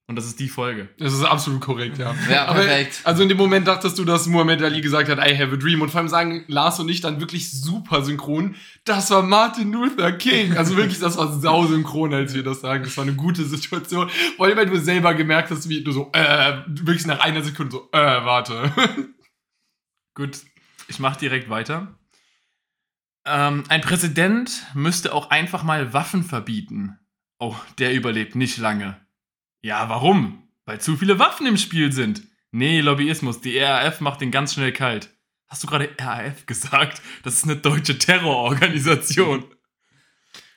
[0.09, 0.89] Und das ist die Folge.
[0.97, 2.15] Das ist absolut korrekt, ja.
[2.31, 3.03] Ja, Aber, perfekt.
[3.05, 5.83] Also in dem Moment dachtest du, dass Muhammad Ali gesagt hat, I have a dream.
[5.83, 8.55] Und vor allem sagen Lars und ich dann wirklich super synchron.
[8.85, 10.57] Das war Martin Luther King.
[10.57, 12.85] Also wirklich, das war sau synchron, als wir das sagen.
[12.85, 14.09] Das war eine gute Situation.
[14.39, 17.73] Vor allem, weil du selber gemerkt hast, wie du so, äh, wirklich nach einer Sekunde
[17.73, 18.73] so, äh, warte.
[20.15, 20.39] Gut,
[20.89, 21.99] ich mache direkt weiter.
[23.27, 26.99] Ähm, ein Präsident müsste auch einfach mal Waffen verbieten.
[27.39, 28.97] Oh, der überlebt nicht lange.
[29.63, 30.43] Ja, warum?
[30.65, 32.23] Weil zu viele Waffen im Spiel sind.
[32.51, 33.41] Nee, Lobbyismus.
[33.41, 35.11] Die RAF macht den ganz schnell kalt.
[35.49, 37.03] Hast du gerade RAF gesagt?
[37.23, 39.45] Das ist eine deutsche Terrororganisation.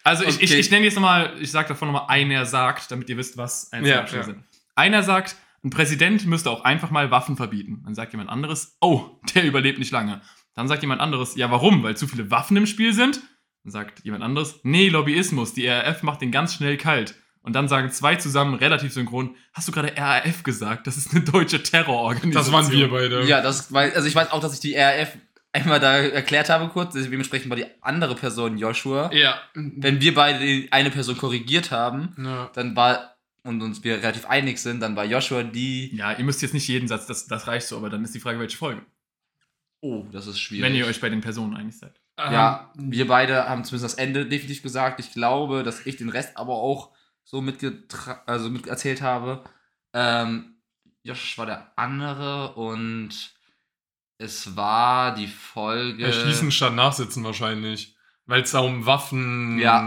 [0.04, 0.60] Also ich, ich, Okay.
[0.60, 3.96] ich nenne jetzt nochmal, ich sage davon nochmal, einer sagt, damit ihr wisst, was einzelne
[3.96, 4.34] Ja, Abschnitte ja.
[4.34, 4.44] sind.
[4.76, 7.82] Einer sagt, ein Präsident müsste auch einfach mal Waffen verbieten.
[7.86, 10.22] Dann sagt jemand anderes, oh, der überlebt nicht lange.
[10.56, 11.84] Dann sagt jemand anderes, ja warum?
[11.84, 13.22] Weil zu viele Waffen im Spiel sind?
[13.64, 17.16] Dann sagt jemand anderes, nee, Lobbyismus, die RAF macht den ganz schnell kalt.
[17.44, 20.86] Und dann sagen zwei zusammen relativ synchron, hast du gerade RAF gesagt?
[20.86, 22.34] Das ist eine deutsche Terrororganisation.
[22.34, 23.24] Das waren wir beide.
[23.26, 25.18] Ja, das, weil, also ich weiß auch, dass ich die RAF
[25.54, 29.12] einmal da erklärt habe kurz, dementsprechend war die andere Person Joshua.
[29.14, 29.42] Ja.
[29.54, 32.50] Wenn wir beide die eine Person korrigiert haben, ja.
[32.54, 36.42] dann war, und uns wir relativ einig sind, dann war Joshua die, Ja, ihr müsst
[36.42, 38.82] jetzt nicht jeden Satz, das, das reicht so, aber dann ist die Frage, welche Folge.
[39.82, 40.64] oh, das ist schwierig.
[40.64, 42.00] Wenn ihr euch bei den Personen einig seid.
[42.20, 45.00] Ja, Ähm, wir beide haben zumindest das Ende definitiv gesagt.
[45.00, 46.92] Ich glaube, dass ich den Rest aber auch
[47.24, 49.44] so mitgetra also mit erzählt habe.
[49.94, 50.56] Ähm,
[51.04, 53.10] Josh war der andere und
[54.18, 56.06] es war die Folge.
[56.06, 57.96] Erschießen statt nachsitzen wahrscheinlich.
[58.28, 59.84] Weil es da um Waffen, Ja.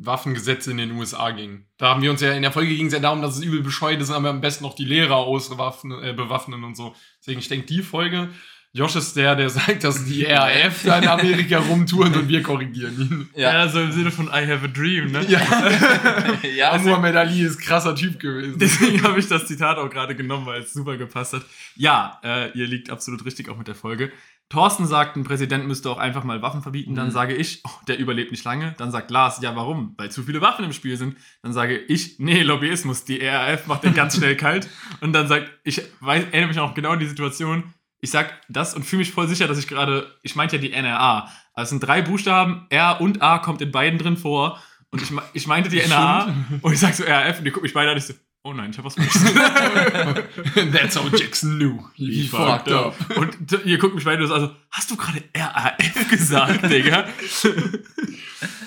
[0.00, 1.66] Waffengesetze in den USA ging.
[1.76, 3.62] Da haben wir uns ja, in der Folge ging es ja darum, dass es übel
[3.62, 6.96] bescheuert ist, aber am besten noch die Lehrer auswaffnen, äh, bewaffnen und so.
[7.20, 8.30] Deswegen, ich denke, die Folge,
[8.76, 13.00] Josh ist der, der sagt, dass die RAF da in Amerika rumtouren und wir korrigieren
[13.00, 13.28] ihn.
[13.36, 13.68] Ja.
[13.68, 15.24] so im Sinne von I have a dream, ne?
[15.28, 15.40] Ja.
[16.56, 18.58] ja, Und Muhammad Ali ist krasser Typ gewesen.
[18.58, 21.42] Deswegen habe ich das Zitat auch gerade genommen, weil es super gepasst hat.
[21.76, 24.10] Ja, äh, ihr liegt absolut richtig auch mit der Folge.
[24.50, 26.94] Thorsten sagt, ein Präsident müsste auch einfach mal Waffen verbieten.
[26.96, 27.12] Dann Mhm.
[27.12, 28.74] sage ich, oh, der überlebt nicht lange.
[28.76, 29.94] Dann sagt Lars, ja, warum?
[29.96, 31.16] Weil zu viele Waffen im Spiel sind.
[31.42, 33.04] Dann sage ich, nee, Lobbyismus.
[33.04, 34.68] Die RAF macht den ganz schnell kalt.
[35.00, 37.72] Und dann sagt, ich weiß, erinnere mich auch genau an die Situation.
[38.04, 40.70] Ich sag das und fühle mich voll sicher, dass ich gerade, ich meinte ja die
[40.72, 41.28] NRA.
[41.54, 44.62] Also es sind drei Buchstaben, R und A kommt in beiden drin vor.
[44.90, 47.72] Und ich, ich meinte die NRA und ich sag so RAF und die gucken mich
[47.74, 50.22] beide an und ich so, oh nein, ich hab was gesagt.
[50.72, 51.78] That's how Jackson knew.
[51.94, 52.94] He fucked up.
[53.16, 57.06] Und t- ihr guckt mich beide so, also, hast du gerade RAF gesagt, Digga?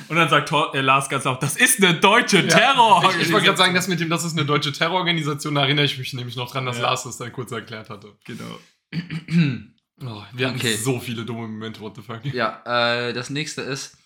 [0.09, 3.03] Und dann sagt Thor, äh, Lars ganz laut, das ist eine deutsche Terror.
[3.19, 5.85] Ich, ich wollte gerade sagen, das mit dem, das ist eine deutsche Terrororganisation, da erinnere
[5.85, 6.83] ich mich nämlich noch dran, dass Ja.
[6.83, 8.13] Lars das dann kurz erklärt hatte.
[8.25, 8.57] Genau.
[9.99, 10.75] Oh, wir hatten Okay.
[10.75, 12.23] so viele dumme Momente, what the fuck.
[12.25, 12.61] Ja,
[13.07, 13.97] äh, das nächste ist,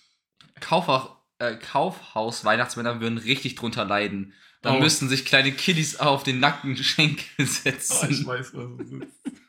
[0.60, 4.32] Kaufhaus, äh, Kaufhaus-Weihnachtsmänner würden richtig drunter leiden.
[4.62, 4.80] Dann Oh.
[4.80, 7.98] müssten sich kleine Kiddies auf den nackten Schenkel setzen.
[8.00, 9.41] Oh, ich weiß, was es ist.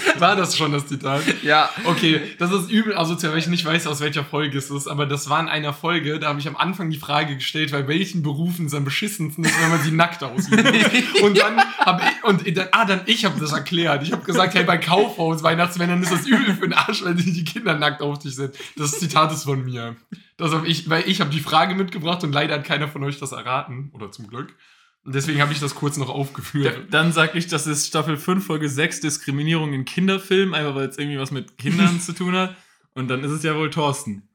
[0.18, 1.22] War das schon das Zitat?
[1.42, 4.88] ja, Okay, das ist übel asozial, weil ich nicht weiß, aus welcher Folge es ist,
[4.88, 7.86] aber das war in einer Folge, da habe ich am Anfang die Frage gestellt, bei
[7.88, 10.52] welchen Berufen es am beschissensten ist, wenn man sie nackt aussieht.
[11.22, 14.02] Und dann habe ich, und dann, ah, dann ich habe das erklärt.
[14.02, 17.32] Ich habe gesagt, hey, bei Kaufhaus, Weihnachtsmännern ist das übel für den Arsch, weil die,
[17.32, 18.54] die Kinder nackt auf dich sind.
[18.76, 19.96] Das Zitat ist von mir.
[20.36, 23.18] Das hab ich, weil ich habe die Frage mitgebracht und leider hat keiner von euch
[23.18, 24.54] das erraten, oder zum Glück.
[25.04, 26.86] Und deswegen habe ich das kurz noch aufgeführt.
[26.90, 30.96] Dann sag ich, das ist Staffel 5, Folge 6, Diskriminierung in Kinderfilmen, einfach weil es
[30.98, 32.54] irgendwie was mit Kindern zu tun hat.
[32.94, 34.28] Und dann ist es ja wohl Thorsten.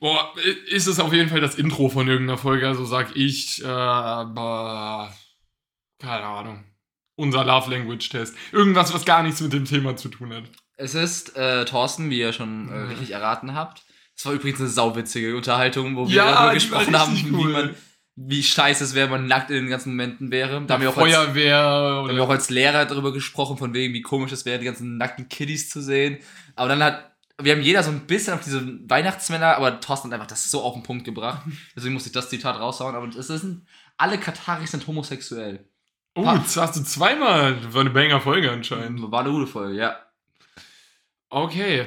[0.00, 0.32] Boah,
[0.68, 5.12] ist es auf jeden Fall das Intro von irgendeiner Folge, also sag ich, äh, aber,
[6.00, 6.64] keine Ahnung.
[7.14, 8.34] Unser Love Language Test.
[8.50, 10.44] Irgendwas, was gar nichts mit dem Thema zu tun hat.
[10.76, 13.84] es ist äh, Thorsten, wie ihr schon äh, richtig erraten habt.
[14.16, 17.52] Es war übrigens eine sauwitzige Unterhaltung, wo wir Ja, darüber gesprochen haben, richtig wie, cool.
[17.52, 17.74] man,
[18.16, 20.62] wie scheiße es wäre, wenn man nackt in den ganzen Momenten wäre.
[20.66, 23.72] Da haben wir auch als, Feuerwehr da haben wir auch als Lehrer darüber gesprochen, von
[23.72, 26.18] wegen, wie komisch es wäre, die ganzen nackten Kiddies zu sehen.
[26.54, 30.14] Aber dann hat, wir haben jeder so ein bisschen auf diese Weihnachtsmänner, aber Thorsten hat
[30.14, 31.42] einfach das so auf den Punkt gebracht.
[31.76, 32.94] Deswegen musste ich das Zitat raushauen.
[32.94, 35.66] Aber es sind, alle Kataris sind homosexuell.
[36.14, 37.56] Oh, das hast du zweimal.
[37.56, 39.10] Das war eine Banger-Folge anscheinend.
[39.10, 39.96] War eine gute Folge, ja.
[41.30, 41.86] Okay.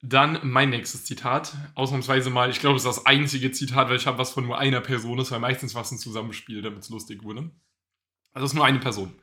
[0.00, 1.56] Dann mein nächstes Zitat.
[1.74, 4.58] Ausnahmsweise mal, ich glaube, es ist das einzige Zitat, weil ich habe was von nur
[4.58, 5.18] einer Person.
[5.18, 7.50] Das war meistens was ein Zusammenspiel, damit es lustig wurde.
[8.32, 9.20] Also es ist nur eine Person.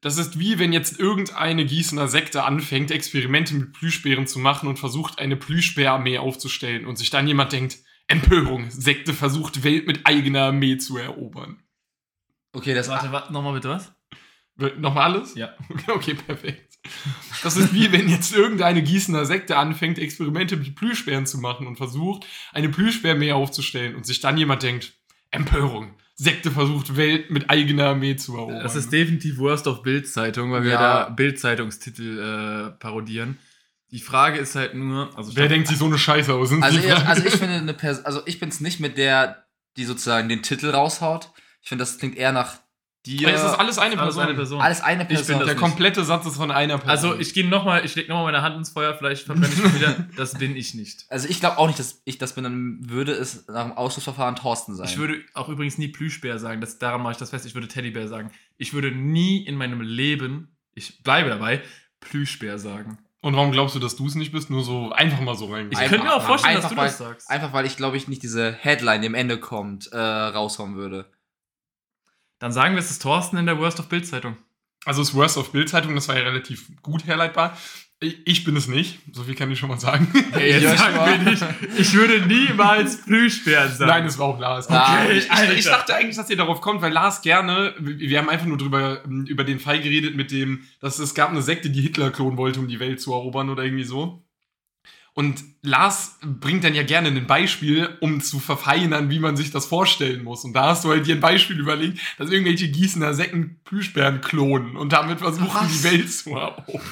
[0.00, 4.78] Das ist wie wenn jetzt irgendeine Gießener Sekte anfängt, Experimente mit Plüschbären zu machen und
[4.78, 10.42] versucht, eine Plüschbärarmee aufzustellen und sich dann jemand denkt, Empörung, Sekte versucht, Welt mit eigener
[10.44, 11.62] Armee zu erobern.
[12.52, 13.92] Okay, das Warte, warte, nochmal bitte was?
[14.78, 15.34] Nochmal alles?
[15.34, 15.54] Ja.
[15.88, 16.65] Okay, perfekt.
[17.42, 21.76] Das ist wie wenn jetzt irgendeine Gießener Sekte anfängt, Experimente mit Plüschbären zu machen und
[21.76, 24.92] versucht, eine Plüschbärarmee aufzustellen und sich dann jemand denkt,
[25.30, 25.94] Empörung.
[26.18, 28.60] Sekte versucht, Welt mit eigener Armee zu erobern.
[28.62, 31.04] Das ist definitiv Worst of Bild-Zeitung, weil wir Ja.
[31.04, 33.38] da Bild-Zeitungstitel äh, parodieren.
[33.90, 36.48] Die Frage ist halt nur, also Wer denkt sich so eine Scheiße aus?
[36.48, 39.44] Sind Also, ich- also ich finde eine Person, also ich bin's nicht mit der,
[39.76, 41.30] die sozusagen den Titel raushaut.
[41.62, 42.56] Ich finde, das klingt eher nach
[43.06, 43.28] dir.
[43.28, 44.22] Es ist alles eine Alles Person.
[44.24, 44.60] eine Person.
[44.60, 45.36] alles eine bin Person.
[45.38, 45.62] das Der nicht.
[45.62, 46.90] komplette Satz ist von einer Person.
[46.90, 49.62] Also ich gehe noch mal, ich lege nochmal meine Hand ins Feuer, vielleicht verbrenne ich
[49.62, 50.06] mich wieder.
[50.16, 51.04] Das bin ich nicht.
[51.08, 54.36] Also ich glaube auch nicht, dass ich das bin, dann würde es nach dem Ausschlussverfahren
[54.36, 54.86] Thorsten sein.
[54.86, 57.46] Ich würde auch übrigens nie Plüschbär sagen, das, daran mache ich das fest.
[57.46, 58.30] Ich würde Teddybär sagen.
[58.58, 61.62] Ich würde nie in meinem Leben, ich bleibe dabei,
[62.00, 62.98] Plüschbär sagen.
[63.22, 64.50] Und warum glaubst du, dass du es nicht bist?
[64.50, 65.68] Nur so einfach mal so rein.
[65.72, 67.28] Ich könnte mir auch vorstellen, dass du das weil- sagst.
[67.30, 71.06] Einfach weil ich, glaube ich, nicht diese Headline, die am Ende kommt, äh, raushauen würde.
[72.38, 74.36] Dann sagen wir, es ist Thorsten in der Worst of Bild-Zeitung.
[74.84, 77.56] Also das Worst of Bild-Zeitung, das war ja relativ gut herleitbar.
[77.98, 80.06] Ich, bin es nicht, so viel kann ich schon mal sagen.
[80.32, 81.42] Hey, sagen wir nicht,
[81.78, 83.90] ich würde niemals Plüschbär sagen.
[83.90, 84.68] Nein, es war auch Lars.
[84.68, 87.98] Ah, Okay, ich, ich, ich dachte eigentlich, dass ihr darauf kommt, weil Lars gerne, wir
[87.98, 91.40] wir haben einfach nur drüber, über den Fall geredet mit dem, dass es gab eine
[91.40, 94.22] Sekte, die Hitler klonen wollte, um die Welt zu erobern oder irgendwie so.
[95.18, 99.64] Und Lars bringt dann ja gerne ein Beispiel, um zu verfeinern, wie man sich das
[99.64, 100.44] vorstellen muss.
[100.44, 104.76] Und da hast du halt dir ein Beispiel überlegt, dass irgendwelche Gießener Säcken Plüschbären klonen
[104.76, 105.72] und damit versuchen, Was?
[105.72, 106.82] die Welt zu erobern.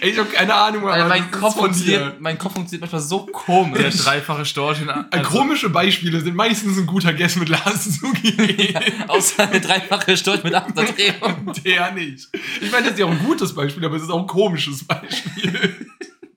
[0.00, 3.24] Ey, ich habe keine Ahnung, aber Also mein, Kopf funktioniert, mein Kopf funktioniert manchmal so
[3.26, 3.96] Der komisch.
[3.96, 8.76] dreifache Storch in Äh, also, Komische Beispiele sind meistens ein guter Guess mit Lars zugegeben.
[9.08, 11.52] Außer eine dreifache Sturz mit achter Drehung.
[11.64, 12.28] Der nicht.
[12.60, 14.84] Ich meine, das ist ja auch ein gutes Beispiel, aber es ist auch ein komisches
[14.84, 15.74] Beispiel.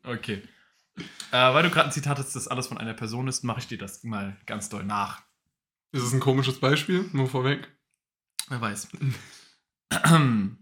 [0.04, 0.41] Okay.
[1.32, 3.68] Äh, weil du gerade ein Zitat hast, das alles von einer Person ist, mache ich
[3.68, 5.24] dir das mal ganz doll nach.
[5.92, 7.10] Ist es ein komisches Beispiel?
[7.14, 7.76] Nur vorweg.
[8.50, 8.90] Wer weiß.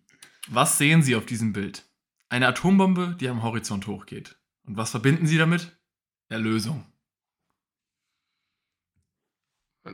[0.50, 1.84] Was sehen Sie auf diesem Bild?
[2.30, 4.38] Eine Atombombe, die am Horizont hochgeht.
[4.66, 5.78] Und was verbinden Sie damit?
[6.30, 6.86] Erlösung.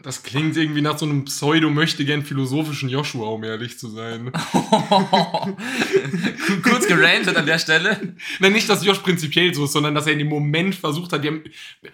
[0.01, 4.31] Das klingt irgendwie nach so einem pseudo-möchtegern philosophischen Joshua, um ehrlich zu sein.
[6.63, 8.15] Kurz gerantet an der Stelle.
[8.39, 11.23] Nein, nicht, dass Josh prinzipiell so ist, sondern dass er in dem Moment versucht hat,
[11.23, 11.43] wir, haben,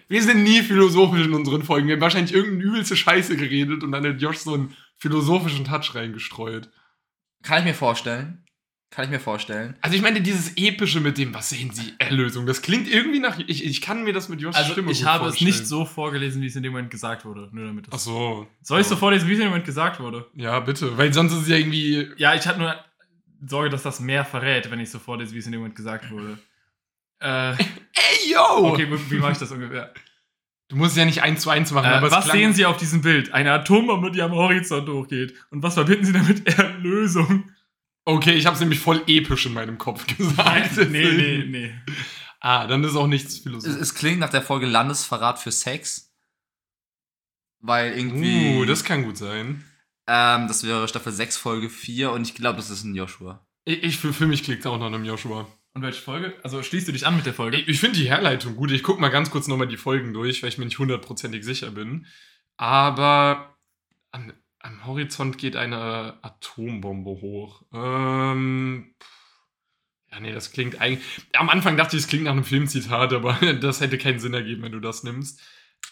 [0.08, 1.88] wir sind nie philosophisch in unseren Folgen.
[1.88, 5.96] Wir haben wahrscheinlich irgendeine übelste Scheiße geredet und dann hat Josh so einen philosophischen Touch
[5.96, 6.70] reingestreut.
[7.44, 8.46] Kann ich mir vorstellen.
[8.91, 9.75] Kann ich mir vorstellen.
[9.82, 13.38] Also ich meine, dieses Epische mit dem, was sehen Sie, Erlösung, das klingt irgendwie nach,
[13.38, 15.52] ich, ich kann mir das mit Josh Also Stimme ich gut habe es vorstellen.
[15.52, 17.49] nicht so vorgelesen, wie es in dem Moment gesagt wurde.
[17.52, 18.47] Nur damit Ach so.
[18.63, 20.25] Soll ich so vorlesen, wie es in dem Moment gesagt wurde?
[20.34, 22.75] Ja, bitte, weil sonst ist es ja irgendwie, Ja, ich hatte nur
[23.45, 26.10] Sorge, dass das mehr verrät, wenn ich so vorlese, wie es in dem Moment gesagt
[26.12, 26.38] wurde.
[27.21, 28.69] Äh, ey, yo!
[28.71, 29.93] okay, wie, wie mache ich das ungefähr?
[30.69, 32.54] Du musst es ja nicht eins zu eins machen, Äh, aber es was klang- sehen
[32.54, 33.34] Sie auf diesem Bild?
[33.34, 35.34] Eine Atombombe, die am Horizont hochgeht.
[35.52, 36.47] Und was verbinden Sie damit?
[36.58, 37.52] Erlösung.
[38.12, 40.78] Okay, ich habe es nämlich voll episch in meinem Kopf gesagt.
[40.89, 41.74] nee, nee, nee.
[42.39, 43.82] Ah, dann ist auch nichts Es, philosophisch.
[43.82, 46.12] es klingt nach der Folge Landesverrat für Sex.
[47.60, 48.58] Weil irgendwie.
[48.58, 49.63] Uh, das kann gut sein.
[50.08, 53.45] ähm, das wäre Staffel 6, Folge 4 und ich glaube, das ist ein Joshua.
[53.65, 55.48] Ich, ich für, für mich klingt auch nach einem Joshua.
[55.74, 56.34] Und welche Folge?
[56.41, 57.58] Also schließt du dich an mit der Folge?
[57.58, 58.72] Ich, ich finde die Herleitung gut.
[58.72, 61.69] Ich gucke mal ganz kurz nochmal die Folgen durch, weil ich mir nicht hundertprozentig sicher
[61.72, 62.08] bin.
[62.58, 63.56] Aber
[64.60, 67.63] am Horizont geht eine Atombombe hoch.
[67.74, 68.93] Ähm,
[70.12, 71.06] ja, nee, das klingt eigentlich.
[71.34, 74.63] Am Anfang dachte ich, es klingt nach einem Filmzitat, aber das hätte keinen Sinn ergeben,
[74.63, 75.41] wenn du das nimmst.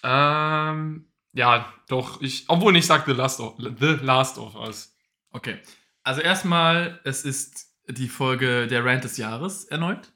[0.03, 2.45] Ähm, ja, doch, ich.
[2.47, 4.95] Obwohl ich sag The Last of, The Last of Us.
[5.31, 5.59] Okay.
[6.03, 10.11] Also erstmal, es ist die Folge der Rant des Jahres erneut.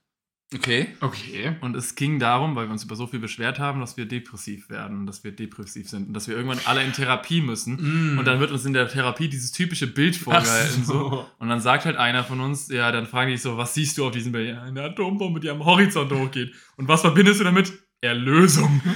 [0.54, 0.88] Okay.
[1.00, 1.56] Okay.
[1.62, 4.70] Und es ging darum, weil wir uns über so viel beschwert haben, dass wir depressiv
[4.70, 8.18] werden, dass wir depressiv sind und dass wir irgendwann alle in Therapie müssen.
[8.18, 10.84] Und dann wird uns in der Therapie dieses typische Bild vorgehalten.
[10.84, 11.26] So.
[11.40, 14.06] Und dann sagt halt einer von uns, ja, dann fragen die so, was siehst du
[14.06, 14.50] auf diesem Bild?
[14.50, 16.54] Ja, eine Atombombe, die am Horizont hochgeht.
[16.76, 17.72] Und was verbindest du damit?
[18.02, 18.82] Erlösung.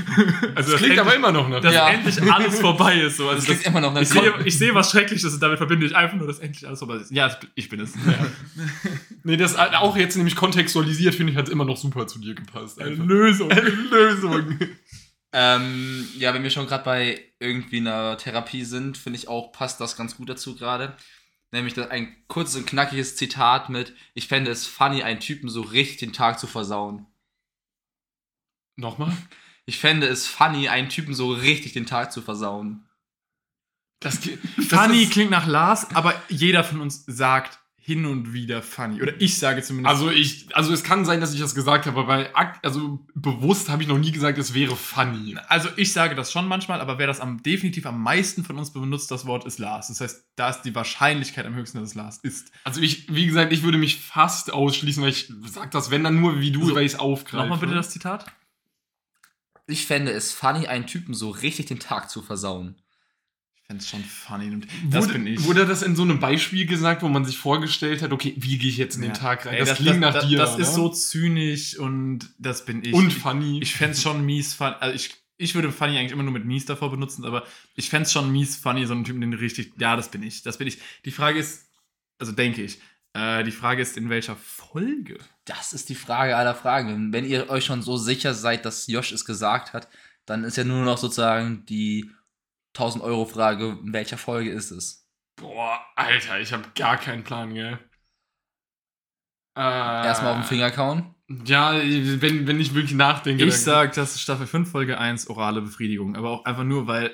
[0.56, 1.60] Also, Das klingt endlich, aber immer noch nach.
[1.60, 1.90] dass Ja.
[1.90, 3.18] endlich alles vorbei ist.
[3.18, 3.26] So.
[3.26, 5.58] Das Also klingt das, immer noch nach ich, sehe, ich sehe was Schreckliches und damit
[5.58, 7.12] verbinde ich einfach nur, dass endlich alles vorbei ist.
[7.12, 7.94] Ja, ich bin es.
[9.24, 12.80] Nee, das auch jetzt nämlich kontextualisiert, finde ich, hat immer noch super zu dir gepasst.
[12.80, 13.00] Einfach.
[13.00, 13.50] Erlösung.
[13.90, 14.60] Lösung.
[15.38, 19.82] Ähm, ja, wenn wir schon gerade bei irgendwie einer Therapie sind, finde ich auch, passt
[19.82, 20.96] das ganz gut dazu gerade.
[21.52, 25.60] Nämlich das, ein kurzes und knackiges Zitat mit, ich fände es funny, einen Typen so
[25.60, 27.06] richtig den Tag zu versauen.
[28.76, 29.16] Nochmal?
[29.66, 32.88] Ich fände es funny, einen Typen so richtig den Tag zu versauen.
[34.00, 34.20] Das,
[34.58, 39.00] das Funny klingt nach Lars, aber jeder von uns sagt hin und wieder funny.
[39.00, 39.94] Oder ich sage zumindest.
[39.94, 42.30] Also ich, also es kann sein, dass ich das gesagt habe, aber
[42.64, 45.38] also bewusst habe ich noch nie gesagt, es wäre funny.
[45.50, 48.74] Also ich sage das schon manchmal, aber wer das am, definitiv am meisten von uns
[48.74, 49.90] benutzt, das Wort ist Lars.
[49.90, 52.52] Das heißt, da ist die Wahrscheinlichkeit am höchsten, dass es Lars ist.
[52.64, 56.20] Also ich, wie gesagt, ich würde mich fast ausschließen, weil ich sag das, wenn dann
[56.20, 57.44] nur wie du, So, weil ich es aufgreife.
[57.44, 58.26] Nochmal bitte das Zitat.
[59.68, 62.76] Ich fände es funny, einen Typen so richtig den Tag zu versauen.
[63.56, 64.62] Ich fände es schon funny.
[64.90, 65.44] Das wurde, bin ich.
[65.44, 68.70] Wurde das in so einem Beispiel gesagt, wo man sich vorgestellt hat, okay, wie gehe
[68.70, 69.18] ich jetzt in den Ja.
[69.18, 69.56] Tag rein?
[69.56, 70.38] Ey, das, klingt nach das, dir.
[70.38, 70.76] Das ist ne?
[70.76, 72.94] so zynisch und das bin ich.
[72.94, 73.60] Und ich, funny.
[73.62, 74.74] ich fände es schon mies fun.
[74.80, 77.46] Also ich ich würde funny eigentlich immer nur mit mies davor benutzen, aber
[77.76, 80.44] ich fände es schon mies funny, so einen Typen, den richtig, ja, das bin ich,
[80.44, 80.80] das bin ich.
[81.04, 81.68] Die Frage ist,
[82.20, 82.80] also denke ich,
[83.14, 85.18] äh, die Frage ist, in welcher Folge?
[85.46, 87.14] Das ist die Frage aller Fragen.
[87.14, 89.88] Wenn ihr euch schon so sicher seid, dass Josh es gesagt hat,
[90.26, 92.12] dann ist ja nur noch sozusagen die
[92.74, 95.08] 1000 Euro Frage, in welcher Folge ist es?
[95.38, 97.80] Boah, Alter, ich habe gar keinen Plan, gell.
[99.58, 101.16] Äh, Erstmal auf den Finger kauen.
[101.46, 103.46] Ja, wenn, wenn ich wirklich nachdenke.
[103.46, 106.16] Ich sag, das ist Staffel 5, Folge 1, orale Befriedigung.
[106.16, 107.12] Aber auch einfach nur, weil,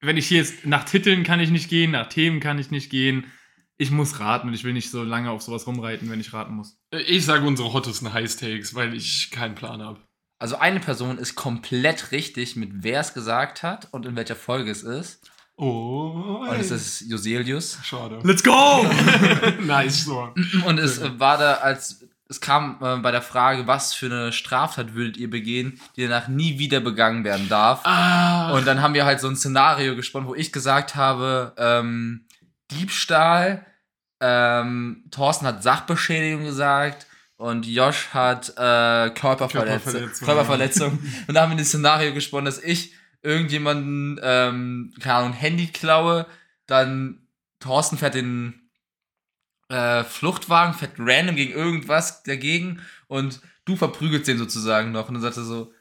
[0.00, 2.90] wenn ich hier jetzt nach Titeln kann ich nicht gehen, nach Themen kann ich nicht
[2.90, 3.30] gehen.
[3.76, 6.54] Ich muss raten und ich will nicht so lange auf sowas rumreiten, wenn ich raten
[6.54, 6.76] muss.
[7.06, 9.98] Ich sage unsere hottesten High Takes, weil ich keinen Plan habe.
[10.38, 14.70] Also eine Person ist komplett richtig, mit wer es gesagt hat und in welcher Folge
[14.70, 15.30] es ist.
[15.56, 17.78] Oh, Und es ist Joselius.
[17.84, 18.18] schade.
[18.24, 18.84] Let's go!
[19.64, 20.32] nice so.
[20.66, 24.94] Und es war da, als es kam äh, bei der Frage, was für eine Straftat
[24.94, 27.80] würdet ihr begehen, die danach nie wieder begangen werden darf.
[27.84, 32.24] Ah, Und dann haben wir halt so ein Szenario gesponnen, wo ich gesagt habe, ähm,
[32.74, 33.66] Diebstahl,
[34.20, 37.06] ähm, Thorsten hat Sachbeschädigung gesagt
[37.36, 39.92] und Josh hat äh, Körperverletzung.
[39.92, 40.98] Körperverletzung, Körperverletzung.
[41.26, 45.66] und da haben wir ein Szenario gesponnen, dass ich irgendjemanden, ähm, keine Ahnung, ein Handy
[45.66, 46.26] klaue,
[46.66, 47.26] dann
[47.58, 48.70] Thorsten fährt den
[49.68, 55.08] äh, Fluchtwagen, fährt random gegen irgendwas dagegen und du verprügelst den sozusagen noch.
[55.08, 55.72] Und dann sagt er so,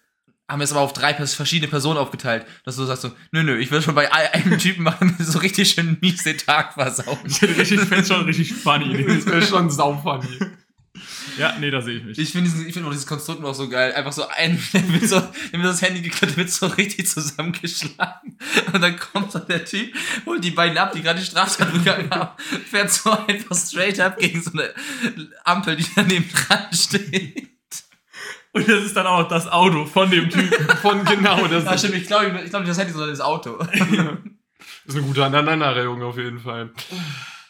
[0.50, 3.58] haben wir es aber auf drei verschiedene Personen aufgeteilt, dass du sagst so, nö, nö,
[3.58, 7.18] ich will schon bei ein- einem Typen machen, so richtig schön mies den Tag versauen.
[7.26, 9.04] Ich fände schon richtig funny.
[9.08, 10.40] das wäre schon saufunny.
[11.40, 12.20] ja, nee, da sehe ich mich.
[12.20, 13.94] Ich finde ich find auch dieses Konstrukt noch so geil.
[13.94, 18.38] Einfach so ein, der wird so, der wird das Handy geklaut, wird so richtig zusammengeschlagen.
[18.74, 19.94] Und dann kommt so der Typ,
[20.26, 22.38] holt die beiden ab, die gerade die Straftat begangen haben,
[22.70, 24.72] fährt so einfach straight up gegen so eine
[25.46, 27.50] Ampel, die daneben dran steht.
[28.54, 30.78] Und das ist dann auch das Auto von dem Typen.
[30.82, 33.58] Von genau, das Ja, stimmt, ich glaube, ich glaube, das ist so das Auto.
[33.58, 33.70] das
[34.86, 36.72] ist eine gute Aneinanderreihung auf jeden Fall.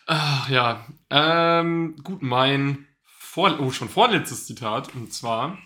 [0.06, 0.86] Ach ja.
[1.10, 4.96] Ähm, gut, mein vor, oh, schon vorletztes Zitat.
[4.96, 5.58] Und zwar,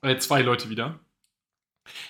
[0.00, 0.98] äh, zwei Leute wieder.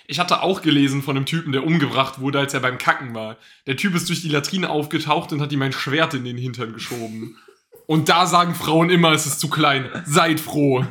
[0.05, 3.37] Ich hatte auch gelesen von einem Typen, der umgebracht wurde, als er beim Kacken war.
[3.65, 6.73] Der Typ ist durch die Latrine aufgetaucht und hat ihm ein Schwert in den Hintern
[6.73, 7.37] geschoben.
[7.85, 9.89] Und da sagen Frauen immer, es ist zu klein.
[10.05, 10.85] Seid froh.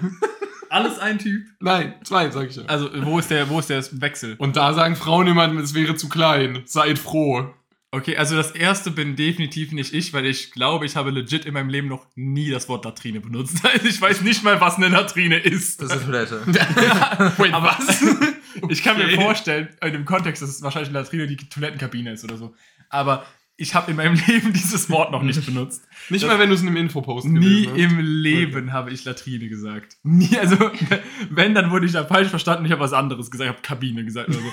[0.71, 1.47] Alles ein Typ.
[1.61, 2.65] Nein, zwei, sag ich ja.
[2.67, 4.37] Also, wo ist der, wo ist der Wechsel?
[4.39, 6.63] Und da sagen Frauen immer, es wäre zu klein.
[6.67, 7.53] Seid froh.
[7.93, 11.55] Okay, also das erste bin definitiv nicht ich, weil ich glaube, ich habe legit in
[11.55, 13.63] meinem Leben noch nie das Wort Latrine benutzt.
[13.65, 15.81] Also ich weiß nicht mal, was eine Latrine ist.
[15.81, 16.47] Das ist eine Toilette.
[17.39, 18.03] Wait, Aber was?
[18.69, 22.25] ich kann mir vorstellen, in dem Kontext, dass es wahrscheinlich eine Latrine die Toilettenkabine ist
[22.25, 22.55] oder so.
[22.91, 23.25] Aber
[23.57, 25.87] ich habe in meinem Leben dieses Wort noch nicht benutzt.
[26.11, 27.77] Nicht mal, wenn du es in einem Infopost Nie hast.
[27.77, 29.97] im Leben habe ich Latrine gesagt.
[30.03, 30.57] Nie, also
[31.31, 32.67] wenn, dann wurde ich da falsch verstanden.
[32.67, 34.53] Ich habe was anderes gesagt, ich habe Kabine gesagt oder so.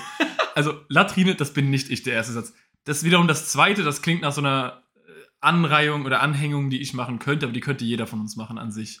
[0.56, 2.54] Also Latrine, das bin nicht ich, der erste Satz.
[2.84, 6.80] Das ist wiederum das zweite, das klingt nach so einer äh, Anreihung oder Anhängung, die
[6.80, 9.00] ich machen könnte, aber die könnte jeder von uns machen an sich.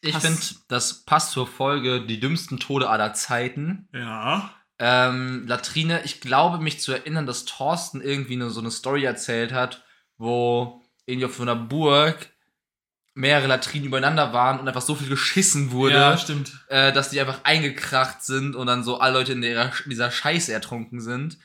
[0.00, 3.88] Ich finde, das passt zur Folge Die dümmsten Tode aller Zeiten.
[3.92, 4.54] Ja.
[4.78, 9.52] Ähm, Latrine, ich glaube mich zu erinnern, dass Thorsten irgendwie eine, so eine Story erzählt
[9.52, 9.84] hat,
[10.18, 12.30] wo irgendwie auf einer Burg
[13.14, 15.94] mehrere Latrinen übereinander waren und einfach so viel geschissen wurde,
[16.68, 20.10] Ja, äh, dass die einfach eingekracht sind und dann so alle Leute in der, dieser
[20.10, 21.38] Scheiße ertrunken sind.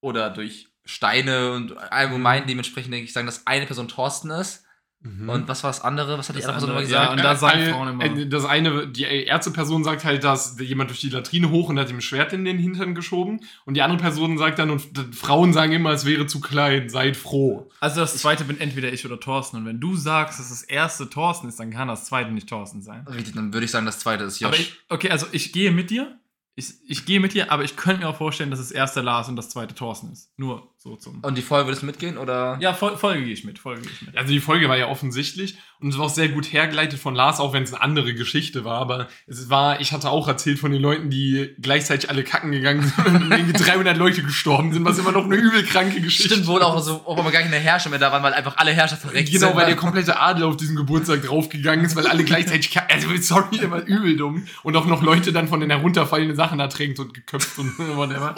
[0.00, 4.64] Oder durch Steine und allgemein dementsprechend denke ich sagen, dass eine Person Thorsten ist.
[5.00, 5.28] Mhm.
[5.28, 6.18] Und was war das andere?
[6.18, 7.06] Was hat die Das andere Person andere, immer gesagt?
[7.06, 10.58] ja, und da sagen Äh, Frauen immer- äh, Das eine, die Ärzteperson sagt halt, dass
[10.58, 13.40] jemand durch die Latrine hoch und hat ihm ein Schwert in den Hintern geschoben.
[13.64, 14.82] Und die andere Person sagt dann, und
[15.14, 17.70] Frauen sagen immer, es wäre zu klein, seid froh.
[17.78, 19.58] Also das zweite bin entweder ich oder Thorsten.
[19.58, 22.82] Und wenn du sagst, dass das erste Thorsten ist, dann kann das zweite nicht Thorsten
[22.82, 23.06] sein.
[23.06, 24.48] Richtig, dann würde ich sagen, das zweite ist Josh.
[24.48, 26.18] Aber ich, okay, also ich gehe mit dir.
[26.56, 29.28] Ich, ich gehe mit dir, aber ich könnte mir auch vorstellen, dass das erste Lars
[29.28, 30.32] und das zweite Thorsten ist.
[30.36, 31.18] Nur so zum.
[31.22, 32.56] und die Folge würdest du mitgehen oder?
[32.60, 33.58] Ja, Fol Folge gehe ich mit.
[33.58, 34.16] Folge gehe ich mit.
[34.16, 37.40] Also die Folge war ja offensichtlich und es war auch sehr gut hergeleitet von Lars,
[37.40, 38.80] auch wenn es eine andere Geschichte war.
[38.80, 42.82] Aber es war, ich hatte auch erzählt von den Leuten, die gleichzeitig alle kacken gegangen
[42.96, 46.46] sind und irgendwie 300 Leute gestorben sind, was immer noch eine übel kranke Geschichte Stimmt
[46.46, 48.96] wohl auch so, ob aber gar keine Herrscher mehr da waren, weil einfach alle Herrscher
[48.96, 49.56] verreckt Genau, sind.
[49.56, 52.94] weil der komplette Adel auf diesen Geburtstag draufgegangen ist, weil alle gleichzeitig kacken.
[52.94, 54.46] Also sorry, der war übel dumm.
[54.62, 58.34] Und auch noch Leute dann von den herunterfallenden Sachen ertränkt und geköpft und whatever.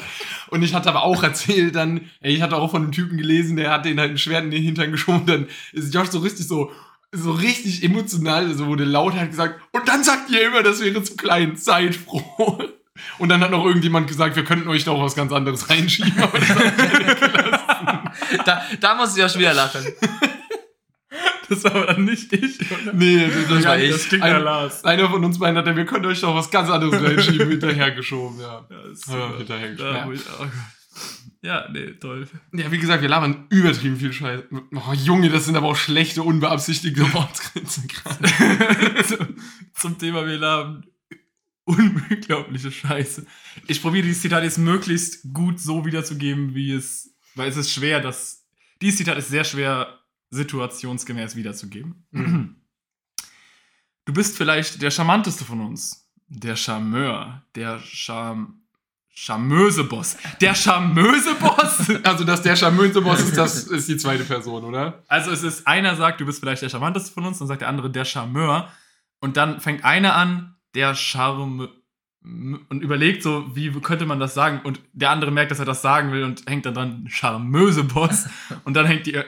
[0.49, 3.57] Und ich hatte aber auch erzählt dann, ey, ich hatte auch von einem Typen gelesen,
[3.57, 5.27] der hat den halt ein Schwert in den Hintern geschoben.
[5.27, 6.71] Dann ist Josh so richtig so,
[7.13, 11.03] so richtig emotional, also wurde laut hat gesagt, und dann sagt ihr immer, das wäre
[11.03, 12.59] zu klein, seid froh.
[13.19, 16.23] Und dann hat noch irgendjemand gesagt, wir könnten euch doch was ganz anderes reinschieben.
[16.23, 16.49] Aber das
[18.45, 19.85] da, da muss ich auch schon wieder lachen.
[21.49, 22.61] Das war aber dann nicht ich.
[22.71, 22.93] Oder?
[22.93, 23.91] Nee, das, Das war ich.
[23.91, 24.85] Das klingt Ein- Lars.
[24.85, 28.39] Einer von uns beiden hat, ja, wir können euch doch was ganz anderes reinschieben, hinterhergeschoben,
[28.39, 28.65] ja.
[28.71, 30.15] Ja, ist Ja, hinterhergeschoben.
[30.15, 30.51] Ja,
[31.43, 31.69] Ja.
[31.71, 32.29] nee, toll.
[32.53, 34.49] Ja, wie gesagt, wir labern übertrieben viel Scheiße.
[34.51, 39.05] Oh, Junge, das sind aber auch schlechte, unbeabsichtigte Wortgrenzen gerade.
[39.05, 39.37] zum,
[39.75, 40.85] zum Thema wir haben
[41.65, 43.27] unglaubliche Scheiße.
[43.67, 48.01] Ich probiere dieses Zitat jetzt möglichst gut so wiederzugeben, wie es, weil es ist schwer,
[48.01, 48.47] das,
[48.83, 49.99] dieses Zitat ist sehr schwer
[50.31, 52.07] situationsgemäß wiederzugeben.
[52.11, 52.57] Mhm.
[54.05, 58.60] Du bist vielleicht der charmanteste von uns, der Charmeur, der Charm
[59.13, 61.91] charmöse Boss, der charmöse Boss.
[62.05, 65.03] Also, dass der charmöse Boss ist, das ist die zweite Person, oder?
[65.09, 67.69] Also es ist, einer sagt, du bist vielleicht der charmanteste von uns, dann sagt der
[67.69, 68.69] andere der Charmeur.
[69.21, 71.69] Und dann fängt einer an, der Charme
[72.23, 74.61] und überlegt so, wie könnte man das sagen?
[74.63, 78.27] Und der andere merkt, dass er das sagen will und hängt dann dran, charmöse Boss.
[78.65, 79.19] Und dann hängt die,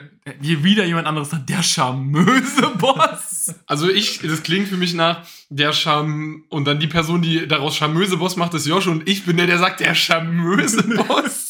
[0.41, 3.55] hier wieder jemand anderes dran, der charmöse Boss.
[3.65, 7.75] Also ich, das klingt für mich nach der Charme und dann die Person, die daraus
[7.75, 11.49] charmöse Boss macht, ist Josh und ich bin der, der sagt der charmöse Boss.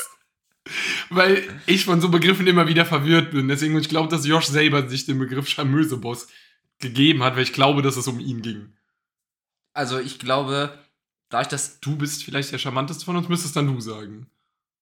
[1.10, 3.50] Weil ich von so Begriffen immer wieder verwirrt bin.
[3.50, 6.28] Deswegen, ich glaube, dass Josh selber sich den Begriff charmöse Boss
[6.80, 8.74] gegeben hat, weil ich glaube, dass es um ihn ging.
[9.74, 10.78] Also ich glaube,
[11.34, 14.28] da ich das Du bist vielleicht der charmanteste von uns, müsstest dann du sagen.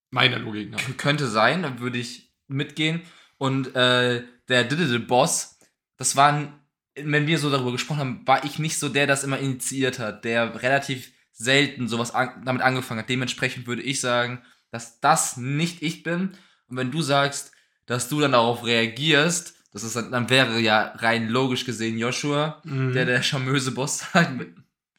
[0.10, 0.80] Meiner Logik nach.
[0.98, 3.02] könnte sein, dann würde ich mitgehen.
[3.38, 5.58] Und äh, der Diddle Boss,
[5.98, 6.54] das waren,
[6.96, 10.00] wenn wir so darüber gesprochen haben, war ich nicht so der, der das immer initiiert
[10.00, 13.10] hat, der relativ selten sowas an, damit angefangen hat.
[13.10, 16.32] Dementsprechend würde ich sagen, dass das nicht ich bin.
[16.68, 17.52] Und wenn du sagst,
[17.86, 22.62] dass du dann darauf reagierst, das ist dann, dann wäre ja rein logisch gesehen Joshua,
[22.66, 22.94] Mhm.
[22.94, 24.32] der der charmöse Boss sagt.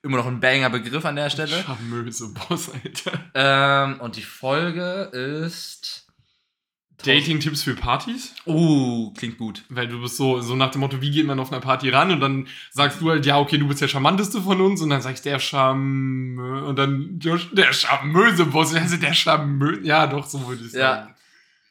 [0.02, 1.62] Immer noch ein banger Begriff an der Stelle.
[1.62, 3.20] Charmöse Boss, Alter.
[3.34, 6.08] Ähm, und die Folge ist.
[7.04, 8.34] Dating-Tipps für Partys?
[8.44, 9.64] Oh, klingt gut.
[9.68, 12.10] Weil du bist so, so nach dem Motto, wie geht man auf einer Party ran?
[12.12, 14.80] Und dann sagst du halt, ja, okay, du bist der charmanteste von uns.
[14.80, 16.38] Und dann sag ich, der Charme.
[16.66, 18.74] Und dann Josh, der charmöse Boss.
[18.74, 19.82] Also der charmöse.
[19.82, 21.14] Ja, doch, so würde ich Ja.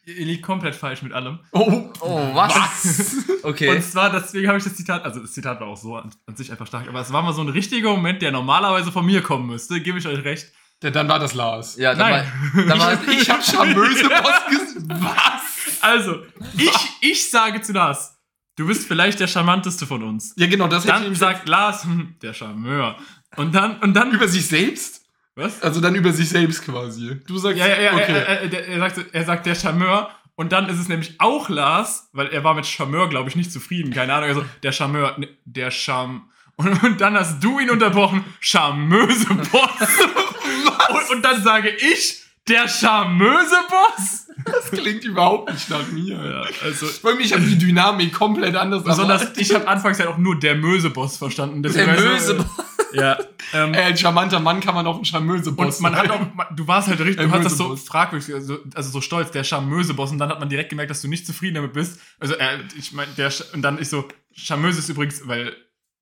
[0.04, 1.40] Ihr liegt komplett falsch mit allem.
[1.52, 3.18] Oh, Oh, was?
[3.44, 3.70] Okay.
[3.76, 6.36] Und zwar, deswegen habe ich das Zitat, also das Zitat war auch so an, an
[6.36, 9.22] sich einfach stark, aber es war mal so ein richtiger Moment, der normalerweise von mir
[9.22, 10.48] kommen müsste, gebe ich euch recht.
[10.84, 11.76] Ja, dann war das Lars.
[11.78, 12.32] ja, dann Nein.
[12.54, 14.86] war, dann war ich hab charmöse Boss gesagt.
[14.88, 15.82] Was?
[15.82, 16.24] Also,
[16.58, 18.18] ich, ich sage zu Lars,
[18.56, 20.34] du bist vielleicht der charmanteste von uns.
[20.38, 22.96] Ja, genau, das hätte ich Dann sagt Lars, hm, der Charmeur.
[23.38, 25.01] Und dann, und dann, über sich selbst?
[25.36, 25.62] Was?
[25.62, 27.20] Also dann über sich selbst quasi.
[27.28, 28.12] Du sagst, Ja, ja, ja, okay.
[28.12, 30.10] er, er, er, sagt, er sagt der Charmeur.
[30.36, 33.52] Und dann ist es nämlich auch Lars, weil er war mit Charmeur, glaube ich, nicht
[33.52, 33.94] zufrieden.
[33.94, 34.30] Keine Ahnung.
[34.30, 36.24] Also, der Charmeur, ne, der Charme.
[36.56, 39.70] Und, und dann hast du ihn unterbrochen, charmöse Boss.
[40.90, 44.28] und, und dann sage ich, der charmöse Boss.
[44.46, 46.16] das klingt überhaupt nicht nach mir.
[46.16, 49.42] Ja, also, Bei mir, ich habe die Dynamik komplett anders besonders, erwartet.
[49.42, 51.62] ich habe anfangs halt auch nur der Möse-Boss verstanden.
[51.62, 52.48] der böse Boss.
[52.94, 53.18] Ja.
[53.54, 56.22] Ähm, Ey, als charmanter Mann kann man auch ein charmöse Boss Und man hat auch,
[56.34, 59.44] man- du warst halt richtig, du hast das so fragwürdig, also, also so stolz, der
[59.44, 62.00] charmöse Boss, und dann hat man direkt gemerkt, dass du nicht zufrieden damit bist.
[62.20, 65.54] Also, äh, ich meine, der, und dann ich so, charmöse ist übrigens, weil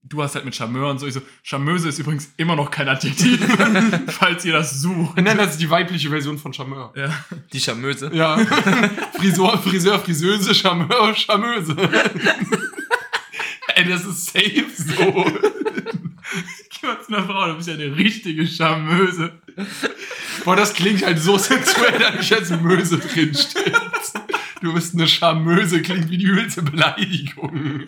[0.04, 2.88] du hast halt mit Charmeur und so, ich so, charmöse ist übrigens immer noch kein
[2.88, 3.40] Adjektiv,
[4.08, 5.18] falls ihr das sucht.
[5.20, 6.94] Nein, das ist die weibliche Version von Charmeur.
[6.96, 7.10] Ja.
[7.52, 8.12] Die Charmöse.
[8.14, 8.38] Ja.
[9.18, 11.76] Friseur, Friseur, Friseuse, Charmeur, Charmeuse.
[13.76, 15.26] Ey, das ist safe so.
[17.08, 19.32] Einer Frau, du bist ja eine richtige Charmöse.
[20.46, 23.76] Boah, das klingt halt so sexuell, da nicht als Möse drinsteht.
[24.62, 27.84] Du bist eine Charmöse, klingt wie die übelste Beleidigung.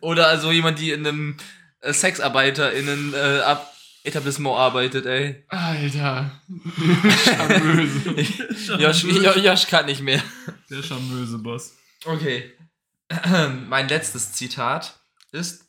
[0.00, 1.36] Oder also jemand, die in einem
[1.80, 3.72] äh, SexarbeiterInnen äh, Ab
[4.04, 5.44] Etablissement arbeitet, ey.
[5.48, 6.30] Alter.
[7.24, 8.14] Charmöse.
[8.78, 10.22] Josh, Jo- Josh kann nicht mehr.
[10.70, 11.74] Der charmöse Boss.
[12.04, 12.52] Okay.
[13.68, 14.96] mein letztes Zitat
[15.32, 15.64] ist: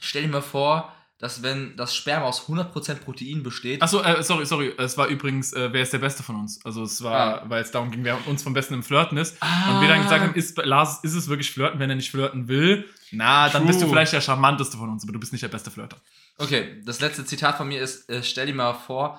[0.00, 0.94] Stell dir mal vor,
[1.24, 3.80] dass wenn das Sperma aus 100% Protein besteht.
[3.80, 4.74] Achso, äh, sorry, sorry.
[4.76, 6.62] Es war übrigens, äh, wer ist der Beste von uns?
[6.66, 7.44] Also es war, Ah.
[7.48, 9.38] weil es darum ging, wer uns vom Besten im Flirten ist.
[9.40, 12.46] Und wir dann gesagt haben, ist, Lars, ist es wirklich Flirten, wenn er nicht flirten
[12.48, 12.86] will?
[13.10, 13.68] Na, dann True.
[13.68, 15.96] bist du vielleicht der charmanteste von uns, aber du bist nicht der beste Flirter.
[16.36, 19.18] Okay, das letzte Zitat von mir ist: äh, Stell dir mal vor,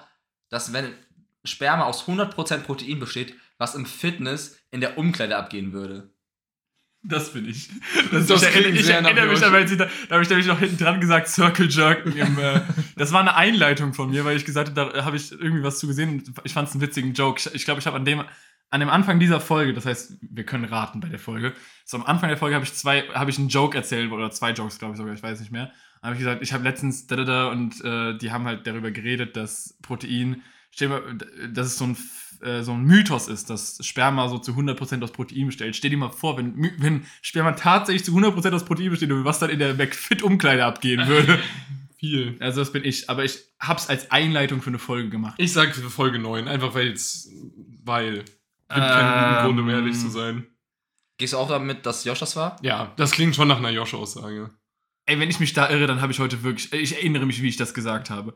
[0.49, 0.93] dass wenn
[1.43, 6.11] Sperma aus 100% Protein besteht, was im Fitness in der Umkleide abgehen würde.
[7.07, 7.69] Das bin ich.
[8.11, 10.77] Das Das ich ich nach erinnere mich mein Zitat, da habe ich nämlich noch hinten
[10.77, 12.61] dran gesagt, Circle Jerken im, äh,
[12.95, 15.79] Das war eine Einleitung von mir, weil ich gesagt habe, da habe ich irgendwie was
[15.79, 17.39] zu gesehen und ich fand es einen witzigen Joke.
[17.39, 18.23] Ich, ich glaube, ich habe an dem,
[18.71, 21.53] an dem Anfang dieser Folge, das heißt, wir können raten bei der Folge,
[21.85, 24.51] so am Anfang der Folge habe ich zwei, habe ich einen Joke erzählt, oder zwei
[24.51, 25.71] Jokes, glaube ich sogar, ich weiß nicht mehr.
[26.01, 28.65] Da habe ich gesagt, ich habe letztens da, da, da und äh, die haben halt
[28.65, 30.41] darüber geredet, dass Protein,
[31.51, 31.97] das ist so ein,
[32.45, 35.75] äh, so ein Mythos ist, dass Sperma so zu 100% aus Protein besteht.
[35.75, 39.39] Stell dir mal vor, wenn, wenn Sperma tatsächlich zu 100% aus Protein besteht und was
[39.39, 41.39] dann in der McFit-Umkleide abgehen würde.
[41.97, 42.37] Viel.
[42.39, 43.09] Also das bin ich.
[43.09, 45.35] Aber ich hab's als Einleitung für eine Folge gemacht.
[45.37, 47.31] Ich sag für Folge 9, einfach weil es.
[47.83, 48.17] Weil.
[48.17, 48.33] Gibt
[48.67, 50.47] keinen guten Grund, um Ähm, ehrlich zu sein.
[51.17, 52.57] Gehst du auch damit, dass Josh das war?
[52.61, 54.51] Ja, das klingt schon nach einer Josh-Aussage.
[55.05, 56.73] Ey, wenn ich mich da irre, dann habe ich heute wirklich.
[56.73, 58.33] Ich erinnere mich, wie ich das gesagt habe.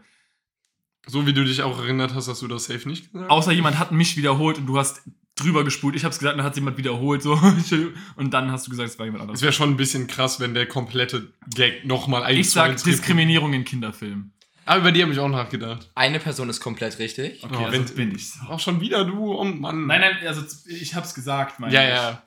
[1.07, 3.31] So wie du dich auch erinnert hast, hast du das safe nicht gesagt.
[3.31, 5.01] Außer jemand hat mich wiederholt und du hast
[5.35, 5.95] drüber gespult.
[5.95, 7.33] Ich habe es gesagt, dann hat jemand wiederholt so
[8.15, 9.41] und dann hast du gesagt, es war jemand Es anderes.
[9.41, 13.63] wäre schon ein bisschen krass, wenn der komplette Gag nochmal eins Ich sag Diskriminierung in
[13.63, 14.33] Kinderfilmen.
[14.65, 15.89] Aber über die habe ich auch nachgedacht.
[15.95, 17.43] Eine Person ist komplett richtig.
[17.43, 18.37] Okay, Oh, also wenn- bin ich's.
[18.47, 19.87] Auch schon wieder du, oh Mann.
[19.87, 21.89] Nein, nein, also ich hab's gesagt, meine Ja, ich.
[21.89, 22.23] ja.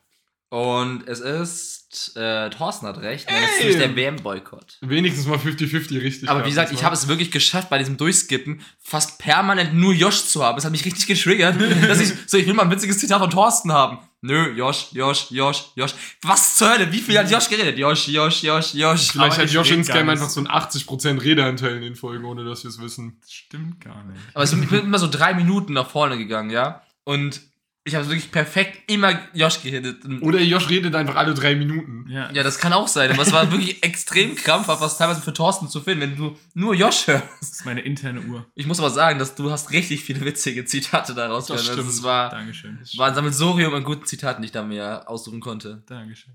[0.53, 3.34] Und es ist, äh, Thorsten hat recht, Ey!
[3.42, 4.76] es ist nämlich der WM-Boykott.
[4.82, 6.28] Wenigstens mal 50-50 richtig.
[6.28, 10.24] Aber wie gesagt, ich habe es wirklich geschafft, bei diesem Durchskippen fast permanent nur Josh
[10.26, 10.59] zu haben.
[10.59, 11.57] Es hat mich richtig getriggert,
[11.88, 14.00] dass ich so, ich will mal ein witziges Zitat von Thorsten haben.
[14.20, 15.94] Nö, Josh, Josh, Josh, Josh.
[16.20, 16.92] Was zur Hölle?
[16.92, 17.78] Wie viel hat Josh geredet?
[17.78, 19.11] Josh, Josh, Josh, Josh.
[19.12, 22.62] Vielleicht Aber hat Josh insgeheim einfach so ein 80% Redeanteil in den Folgen, ohne dass
[22.62, 23.16] wir es wissen.
[23.22, 24.20] Das stimmt gar nicht.
[24.34, 26.82] Aber es- ich bin immer so drei Minuten nach vorne gegangen, ja.
[27.05, 27.40] Und
[27.84, 30.04] ich habe wirklich perfekt immer Josh geredet.
[30.04, 32.06] Und Oder Josh redet einfach alle drei Minuten.
[32.08, 33.10] Ja, Ja, das kann auch sein.
[33.10, 36.74] Aber es war wirklich extrem krampfhaft, was teilweise für Thorsten zu finden, wenn du nur
[36.74, 37.24] Josh hörst.
[37.40, 38.46] das ist meine interne Uhr.
[38.54, 41.70] Ich muss aber sagen, dass du hast richtig viele witzige Zitate daraus Das gehört.
[41.70, 41.98] Also stimmt.
[41.98, 42.78] es war, Dankeschön.
[42.96, 45.82] war ein Sammelsurium an guten Zitaten, die ich da mir aussuchen konnte.
[45.86, 46.34] Dankeschön.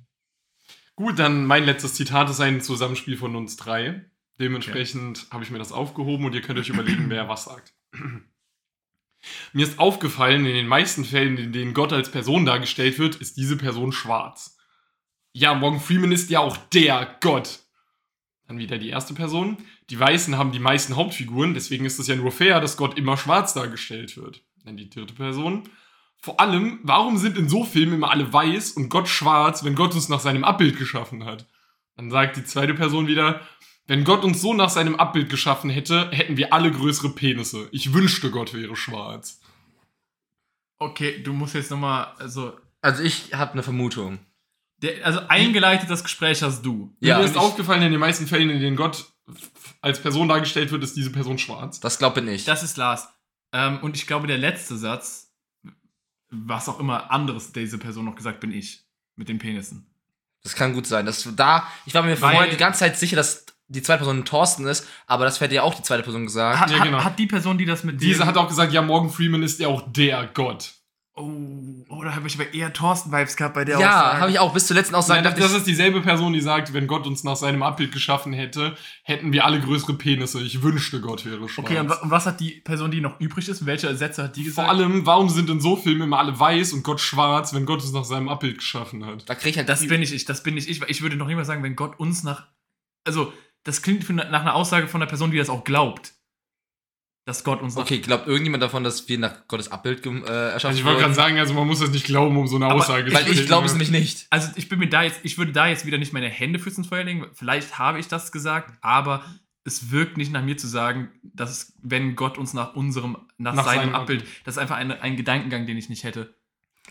[0.95, 4.05] Gut, dann mein letztes Zitat ist ein Zusammenspiel von uns drei.
[4.39, 7.73] Dementsprechend habe ich mir das aufgehoben und ihr könnt euch überlegen, wer was sagt.
[9.53, 13.37] Mir ist aufgefallen, in den meisten Fällen, in denen Gott als Person dargestellt wird, ist
[13.37, 14.57] diese Person schwarz.
[15.33, 17.59] Ja, Morgan Freeman ist ja auch der Gott.
[18.47, 19.57] Dann wieder die erste Person.
[19.89, 23.17] Die Weißen haben die meisten Hauptfiguren, deswegen ist es ja nur fair, dass Gott immer
[23.17, 24.41] schwarz dargestellt wird.
[24.63, 25.63] Dann die dritte Person.
[26.17, 29.93] Vor allem, warum sind in so Filmen immer alle weiß und Gott schwarz, wenn Gott
[29.93, 31.47] uns nach seinem Abbild geschaffen hat?
[31.95, 33.41] Dann sagt die zweite Person wieder,
[33.87, 37.67] wenn Gott uns so nach seinem Abbild geschaffen hätte, hätten wir alle größere Penisse.
[37.71, 39.39] Ich wünschte, Gott wäre schwarz.
[40.79, 44.19] Okay, du musst jetzt nochmal, also, Also ich habe eine Vermutung.
[44.81, 46.95] der, also eingeleitet das Gespräch hast du.
[46.99, 49.11] Ja, Mir ist aufgefallen, in den meisten Fällen, in denen Gott
[49.81, 51.79] als Person dargestellt wird, ist diese Person schwarz.
[51.79, 52.47] Das glaube ich nicht.
[52.47, 53.07] Das ist Lars.
[53.53, 55.33] Ähm, und ich glaube, der letzte Satz,
[56.29, 58.83] was auch immer anderes diese Person noch gesagt, bin ich.
[59.15, 59.87] Mit den Penissen.
[60.43, 61.07] Das kann gut sein.
[61.07, 64.65] Das da, ich war mir vorher die ganze Zeit sicher, dass die zweite Person Thorsten
[64.65, 66.59] ist, aber das hätte ja auch die zweite Person gesagt.
[66.59, 67.03] Hat, ja, genau.
[67.03, 69.67] hat, die Person, die das mit Diese hat auch gesagt, ja, Morgan Freeman ist ja
[69.67, 70.73] auch der Gott.
[71.19, 71.31] Oh,
[71.89, 74.67] oh da habe ich aber eher Thorsten-Vibes gehabt bei der ja, habe ich auch bis
[74.67, 75.23] zur letzten Aussage.
[75.23, 78.77] Nein, das, ist dieselbe Person, die sagt, wenn Gott uns nach seinem Abbild geschaffen hätte,
[79.01, 80.39] hätten wir alle größere Penisse.
[80.43, 81.65] Ich wünschte, Gott wäre schwarz.
[81.65, 83.65] Okay, und, wa- und was hat die Person, die noch übrig ist?
[83.65, 84.67] Welche Sätze hat die gesagt?
[84.67, 87.81] Vor allem, warum sind in so Filmen immer alle weiß und Gott schwarz, wenn Gott
[87.81, 89.27] uns nach seinem Abbild geschaffen hat?
[89.27, 90.81] da krieg ich halt Das bin nicht ich, das bin nicht ich.
[90.81, 92.45] weil Ich würde noch nicht mal sagen, wenn Gott uns nach.
[93.05, 93.33] Also,
[93.67, 96.13] das klingt für, nach einer Aussage von einer Person, die das auch glaubt.
[97.25, 97.75] Dass Gott uns.
[97.75, 101.13] Okay, glaubt irgendjemand davon, dass wir nach Gottes Abbild äh, erschaffen Also ich wollte gerade
[101.13, 103.65] sagen, also man muss das nicht glauben, um so eine Aber- Aussage Weil ich glaube
[103.65, 104.27] es nämlich nicht.
[104.29, 105.19] Also, ich bin mir da jetzt.
[105.23, 107.27] Ich würde da jetzt wieder nicht meine Hände fürs ins Feuer legen.
[107.33, 109.25] Vielleicht habe ich das gesagt, aber
[109.65, 113.65] es wirkt nicht nach mir zu sagen, dass wenn Gott uns nach unserem, nach, Nach
[113.65, 116.33] seinem seinem Abbild, das ist einfach eine, ein Gedankengang, den ich nicht hätte.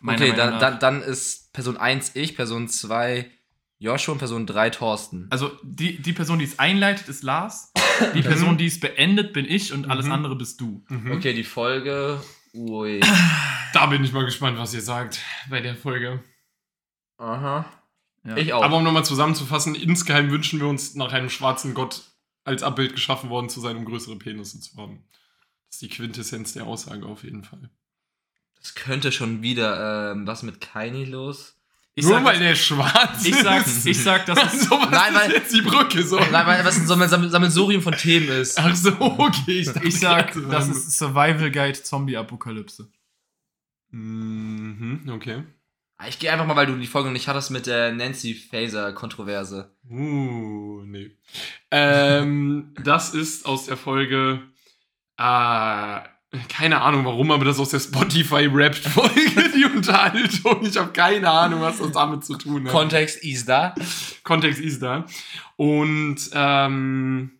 [0.06, 3.30] Okay, dann, dann, dann ist Person 1 ich, Person 2
[3.78, 5.26] Joshua und Person 3 Thorsten.
[5.30, 7.72] Also die, die Person, die es einleitet, ist Lars.
[8.14, 10.12] Die Person, die es beendet, bin ich und alles Mhm.
[10.12, 10.84] andere bist du.
[10.90, 11.12] Mhm.
[11.12, 12.20] Okay, die Folge.
[12.52, 13.00] Ui.
[13.72, 15.20] Da bin ich mal gespannt, was ihr sagt
[15.50, 16.22] bei der Folge.
[17.18, 17.64] Aha.
[18.24, 18.36] Ja.
[18.36, 18.62] Ich auch.
[18.62, 22.02] Aber um nochmal zusammenzufassen, insgeheim wünschen wir uns nach einem schwarzen Gott
[22.44, 25.04] als Abbild geschaffen worden zu sein, um größere Penisse zu haben.
[25.66, 27.70] Das ist die Quintessenz der Aussage auf jeden Fall.
[28.60, 31.55] das könnte schon wieder ähm, was mit Kaini los.
[31.98, 33.86] Ich Nur sag, weil der schwarz ich sag, ist.
[33.86, 34.64] ich sag, das ist.
[34.68, 36.16] so, was Nein, weil- jetzt die Brücke so?
[36.18, 38.58] Nein, weil was ein Sammel- Sammel- Sammelsurium von Themen ist.
[38.58, 39.64] Ach so, okay.
[39.64, 42.90] dachte Ich sag, gerade, das ist Survival Guide Zombie Apokalypse.
[43.90, 45.42] Mhm, okay.
[46.06, 49.74] Ich gehe einfach mal, weil du die Folge noch nicht hattest, mit der Nancy Faser-Kontroverse.
[49.88, 51.12] Uh, nee.
[51.70, 54.42] ähm, das ist aus der Folge.
[55.16, 56.00] Äh,
[56.48, 60.64] keine Ahnung warum, aber das ist aus der Spotify-Rap-Folge, die Unterhaltung.
[60.66, 62.72] Ich habe keine Ahnung, was das damit zu tun hat.
[62.72, 63.74] Kontext ist da.
[64.22, 65.06] Kontext ist da.
[65.56, 67.30] Und ähm,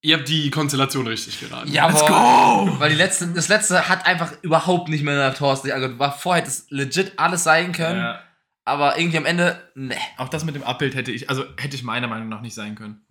[0.00, 1.70] ihr habt die Konstellation richtig geraten.
[1.72, 2.78] Ja, Let's go!
[2.78, 5.70] Weil die letzte, das letzte hat einfach überhaupt nicht mehr nach Thorsten.
[5.72, 8.20] Also war vorher hätte es legit alles sein können, Ja,
[8.64, 9.96] aber irgendwie am Ende, ne.
[10.16, 12.76] auch das mit dem Abbild hätte ich, also hätte ich meiner Meinung nach nicht sein
[12.76, 13.03] können.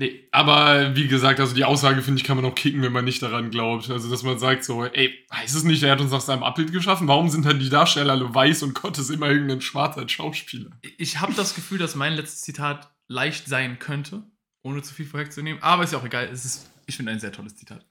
[0.00, 3.04] Nee, aber wie gesagt, also die Aussage, finde ich, kann man auch kicken, wenn man
[3.04, 3.90] nicht daran glaubt.
[3.90, 6.72] Also, dass man sagt so, ey, weiß es nicht, er hat uns aus seinem Abbild
[6.72, 10.70] geschaffen, warum sind dann die Darsteller alle weiß und Gott ist immer irgendein schwarzer Schauspieler?
[10.96, 14.22] Ich habe das Gefühl, dass mein letztes Zitat leicht sein könnte,
[14.62, 15.62] ohne zu viel vorwegzunehmen.
[15.62, 16.30] Aber ist ja auch egal.
[16.32, 17.84] Es ist, ich finde ein sehr tolles Zitat.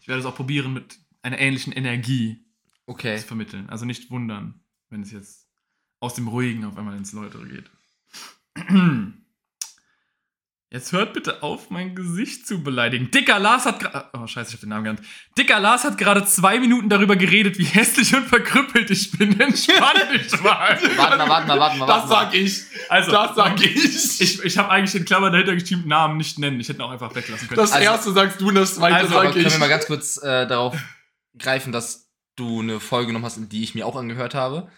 [0.00, 2.44] Ich werde es auch probieren, mit einer ähnlichen Energie
[2.86, 3.16] Okay.
[3.18, 3.68] zu vermitteln.
[3.70, 5.48] Also nicht wundern, wenn es jetzt
[5.98, 7.70] aus dem Ruhigen auf einmal ins Läutere geht.
[10.74, 13.08] Jetzt hört bitte auf, mein Gesicht zu beleidigen.
[13.12, 14.06] Dicker Lars hat gerade.
[14.12, 15.02] Oh, scheiße, ich hab den Namen genannt.
[15.38, 19.38] Dicker Lars hat gerade zwei Minuten darüber geredet, wie hässlich und verkrüppelt ich bin.
[19.38, 20.76] Entspann dich mal.
[20.96, 21.86] Warte mal, warte mal, warte mal.
[21.86, 22.24] Das warte mal.
[22.24, 22.60] sag ich.
[22.88, 24.20] Also, Das sag ich.
[24.20, 26.58] ich, ich habe eigentlich in Klammern dahinter geschrieben, Namen nicht nennen.
[26.58, 27.60] Ich hätte ihn auch einfach weglassen können.
[27.60, 29.52] Das Also- erste sagst du und das zweite Also, sag können ich.
[29.52, 30.76] wir mal ganz kurz äh, darauf
[31.38, 34.68] greifen, dass du eine Folge genommen hast, die ich mir auch angehört habe?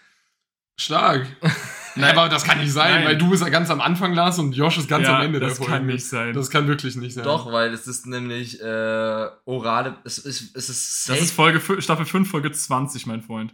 [0.79, 1.25] Stark.
[1.99, 3.05] Nein, aber das kann nicht sein, Nein.
[3.05, 5.39] weil du bist ja ganz am Anfang, Lars, und Josh ist ganz Ja, am Ende
[5.39, 5.71] das der Folge.
[5.73, 6.33] kann nicht sein.
[6.33, 7.23] Das kann wirklich nicht sein.
[7.23, 9.95] Doch, weil es ist nämlich äh, orale.
[10.03, 13.53] Es ist, es ist safe, Das ist Folge, Staffel 5, Folge 20, mein Freund.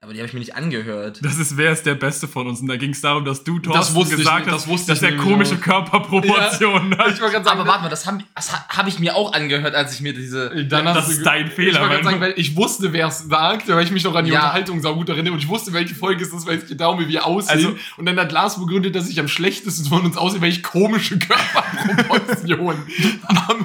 [0.00, 1.18] Aber die habe ich mir nicht angehört.
[1.24, 2.60] Das ist Wer ist der Beste von uns.
[2.60, 4.68] Und da ging es darum, dass du, Das Thorsten, wusste ich gesagt nicht, hast, das
[4.68, 5.60] wusste dass ich er komische auch.
[5.60, 7.08] Körperproportionen hat.
[7.14, 9.32] Ich wollte gerade sagen, Aber warte mal, das habe das ha- hab ich mir auch
[9.32, 10.50] angehört, als ich mir diese.
[10.66, 13.08] dann hast das ist dein Ich Fehler, wollte gerade mein sagen, weil ich wusste, wer
[13.08, 14.38] es sagt, weil ich mich noch an die Ja.
[14.42, 17.08] Unterhaltung saugut erinnere und ich wusste, welche Folge es ist, weil es geht darum, wie
[17.08, 17.50] wir aussehen.
[17.56, 20.62] Also- und dann hat Lars begründet, dass ich am schlechtesten von uns aussehe, weil ich
[20.62, 22.78] komische Körperproportionen
[23.28, 23.64] habe.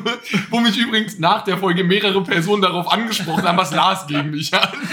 [0.49, 4.51] Wo mich übrigens nach der Folge mehrere Personen darauf angesprochen haben, was Lars gegen mich
[4.51, 4.73] hat.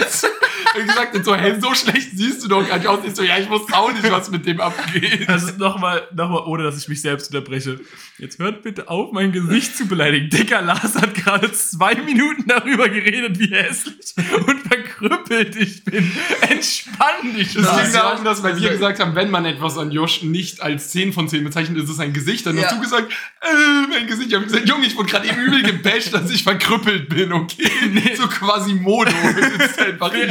[0.73, 2.99] Und gesagt hat so, hey, so schlecht siehst du doch gar nicht aus.
[3.05, 5.27] Ich so, ja, ich wusste auch nicht, was mit dem abgeht.
[5.29, 7.79] Also nochmal, nochmal, ohne dass ich mich selbst unterbreche.
[8.17, 10.29] Jetzt hört bitte auf, mein Gesicht zu beleidigen.
[10.29, 14.13] Dicker Lars hat gerade zwei Minuten darüber geredet, wie hässlich
[14.47, 16.11] und verkrüppelt ich bin.
[16.47, 17.55] Entspann dich.
[17.55, 17.83] Es Lars.
[17.83, 21.27] ging darum, dass wir gesagt haben, wenn man etwas an Josh nicht als 10 von
[21.29, 22.45] 10 bezeichnet, ist es ein Gesicht.
[22.45, 22.75] Dann hast Ja.
[22.75, 24.29] du gesagt, äh, mein Gesicht.
[24.29, 27.69] Ich habe gesagt, Junge, ich wurde gerade eben übel gebasht, dass ich verkrüppelt bin, okay?
[28.15, 28.71] So quasi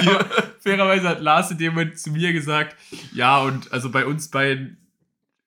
[0.01, 0.27] hier.
[0.63, 2.77] Fairerweise hat Lars in dem Moment zu mir gesagt,
[3.13, 4.77] ja, und also bei uns beiden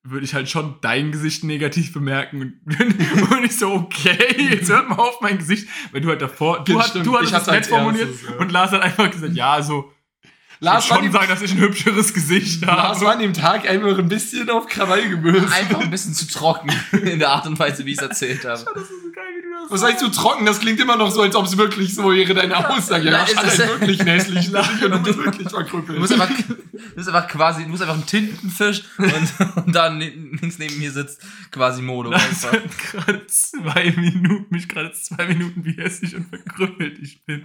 [0.04, 2.42] würde ich halt schon dein Gesicht negativ bemerken.
[2.42, 5.68] Und, und ich so, okay, jetzt hört mal auf mein Gesicht.
[5.92, 8.10] Weil du halt davor, du, Das hast, stimmt, du hattest ich es hatte nett formuliert
[8.10, 8.36] erstes, ja.
[8.36, 9.92] und Lars hat einfach gesagt, ja, also
[10.60, 13.06] Lars ich schon sagen, dass ich ein hübscheres Gesicht Lars habe.
[13.06, 15.52] war an dem Tag einfach ein bisschen auf Krawall gebürstet.
[15.52, 18.64] Einfach ein bisschen zu trocken in der Art und Weise, wie ich es erzählt habe.
[18.74, 20.46] Das ist so geil, das Was heißt du trocken?
[20.46, 23.10] Das klingt immer noch so, als ob es wirklich so wäre, deine Aussage.
[23.10, 25.98] Ja, ist- halt wirklich Gesicht und du wirklich verkrüppelt.
[25.98, 26.56] Du musst einfach, du
[26.96, 31.22] musst einfach quasi, du musst einfach ein Tintenfisch und, und dann links neben mir sitzt
[31.52, 32.12] quasi Modo.
[32.12, 32.52] Einfach.
[32.54, 37.44] hat gerade zwei Minuten, mich gerade zwei Minuten, wie hässlich und verkrüppelt ich bin.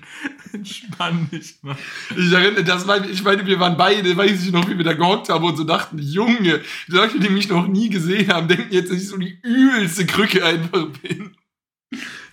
[0.52, 1.76] Entspann dich mal.
[2.16, 4.92] Ich erinnere, das war, ich meine, wir waren beide, weiß ich noch, wie wir da
[4.94, 8.90] gehockt haben und so dachten, Junge, Leute, die mich noch nie gesehen haben, denken jetzt,
[8.90, 11.36] dass ich so die übelste Krücke einfach bin.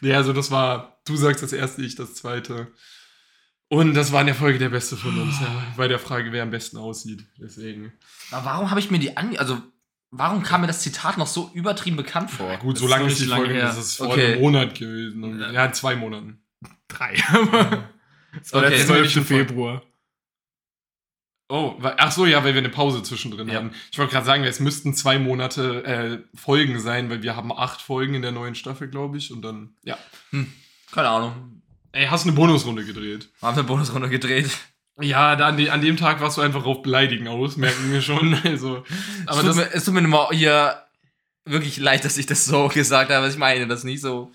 [0.06, 2.68] Nee, also das war, du sagst das erste, ich das zweite.
[3.70, 6.44] Und das war in der Folge der Beste von uns, ja, bei der Frage, wer
[6.44, 7.26] am besten aussieht.
[7.40, 7.92] Deswegen.
[8.30, 9.40] Aber warum habe ich mir die ange...
[9.40, 9.60] Also,
[10.12, 12.52] warum kam mir das Zitat noch so übertrieben bekannt vor?
[12.52, 13.66] Ja, gut, Das so lange ist die lange Folge, her.
[13.66, 14.34] das ist vor Okay.
[14.34, 15.40] einem Monat gewesen.
[15.54, 16.40] Ja, in zwei Monaten.
[16.88, 17.16] Drei.
[18.38, 19.02] Das war Okay, der das war 12.
[19.06, 19.38] nicht ein Fall.
[19.38, 19.82] Februar.
[21.48, 23.56] Oh, ach so, ja, weil wir eine Pause zwischendrin Ja.
[23.56, 23.72] haben.
[23.92, 27.82] Ich wollte gerade sagen, es müssten zwei Monate äh, Folgen sein, weil wir haben acht
[27.82, 29.32] Folgen in der neuen Staffel, glaube ich.
[29.32, 29.98] Und dann, ja.
[30.92, 31.62] Keine Ahnung.
[31.92, 33.30] Ey, hast eine Bonusrunde gedreht.
[33.40, 34.50] Wir haben eine Bonusrunde gedreht.
[35.00, 38.02] Ja, da an, de, an dem Tag warst du einfach auf Beleidigen aus, merken wir
[38.02, 38.34] schon.
[38.44, 38.84] Also,
[39.28, 40.82] aber es, tut mir, es tut mir nur hier
[41.46, 43.28] wirklich leid, dass ich das so gesagt habe.
[43.28, 44.32] Ich meine das nicht so.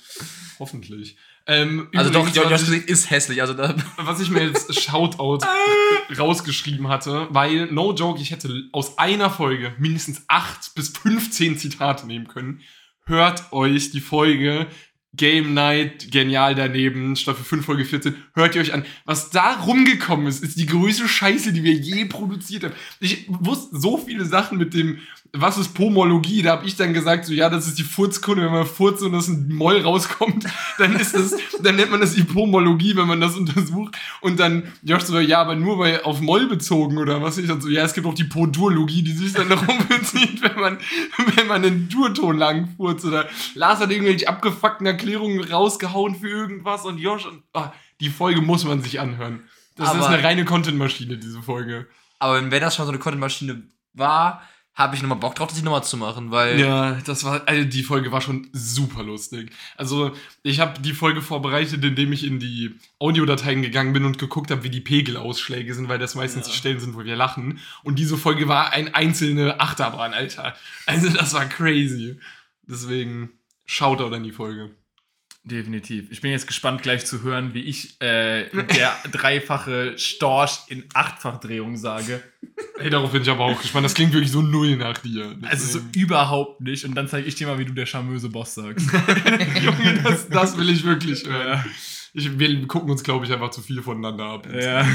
[0.61, 1.17] hoffentlich.
[1.51, 3.41] Ähm, Also doch, Josh Gesicht ist hässlich.
[3.41, 5.45] Also da, was ich mir jetzt Shoutout
[6.19, 12.07] rausgeschrieben hatte, weil, no joke, ich hätte aus einer Folge mindestens acht bis 15 Zitate
[12.07, 12.61] nehmen können.
[13.05, 14.69] Hört euch die Folge
[15.13, 18.15] Game Night, genial daneben, Staffel 5, Folge 14.
[18.35, 18.85] Hört ihr euch an.
[19.05, 22.75] Was da rumgekommen ist, ist die größte Scheiße, die wir je produziert haben.
[23.01, 25.01] Ich wusste so viele Sachen mit dem,
[25.33, 26.43] was ist Pomologie?
[26.43, 29.13] Da habe ich dann gesagt, so, ja, das ist die Furzkunde, wenn man furzt und
[29.13, 30.45] das ein Moll rauskommt,
[30.79, 33.97] dann ist das, dann nennt man das die Pomologie, wenn man das untersucht.
[34.21, 37.39] Und dann, Josh so, ja, aber nur bei, auf Moll bezogen oder was?
[37.39, 40.59] Ich dann so, ja, es gibt auch die Podurlogie, die sich dann darum bezieht, wenn
[40.59, 40.79] man,
[41.37, 46.85] wenn man einen Durton lang furzt oder Lars hat irgendwelche abgefuckten Erklärungen rausgehauen für irgendwas
[46.85, 49.45] und Josh und, ah, die Folge muss man sich anhören.
[49.77, 51.87] Das ist Aber- eine reine Content-Maschine, diese Folge.
[52.19, 53.63] aber wenn das schon so eine Content-Maschine
[53.95, 54.43] war,
[54.81, 56.59] habe ich nochmal Bock drauf, das hier nochmal zu machen, weil.
[56.59, 59.53] Ja, das war, also die Folge war schon super lustig.
[59.77, 60.13] Also,
[60.43, 64.65] ich habe die Folge vorbereitet, indem ich in die Audiodateien gegangen bin und geguckt habe,
[64.65, 66.53] wie die Pegelausschläge sind, weil das meistens Ja.
[66.53, 67.61] die Stellen sind, wo wir lachen.
[67.85, 70.57] Und diese Folge war ein einzelne Achterbahn, Alter.
[70.87, 72.19] Also, das war crazy.
[72.63, 73.31] Deswegen,
[73.67, 74.71] Shoutout an die Folge.
[75.43, 76.11] Definitiv.
[76.11, 81.77] Ich bin jetzt gespannt, gleich zu hören, wie ich äh, der dreifache Storch in Achtfachdrehung
[81.79, 82.23] sage.
[82.79, 83.87] Ey, darauf bin ich aber auch gespannt.
[83.87, 85.39] Das klingt wirklich so null nach dir.
[85.43, 86.85] Also so überhaupt nicht.
[86.85, 88.87] Und dann zeige ich dir mal, wie du der charmöse Boss sagst.
[89.63, 91.65] Junge, das, das will ich wirklich hören.
[92.13, 94.47] Ich, wir gucken uns, glaube ich, einfach zu viel voneinander ab.
[94.53, 94.87] ja.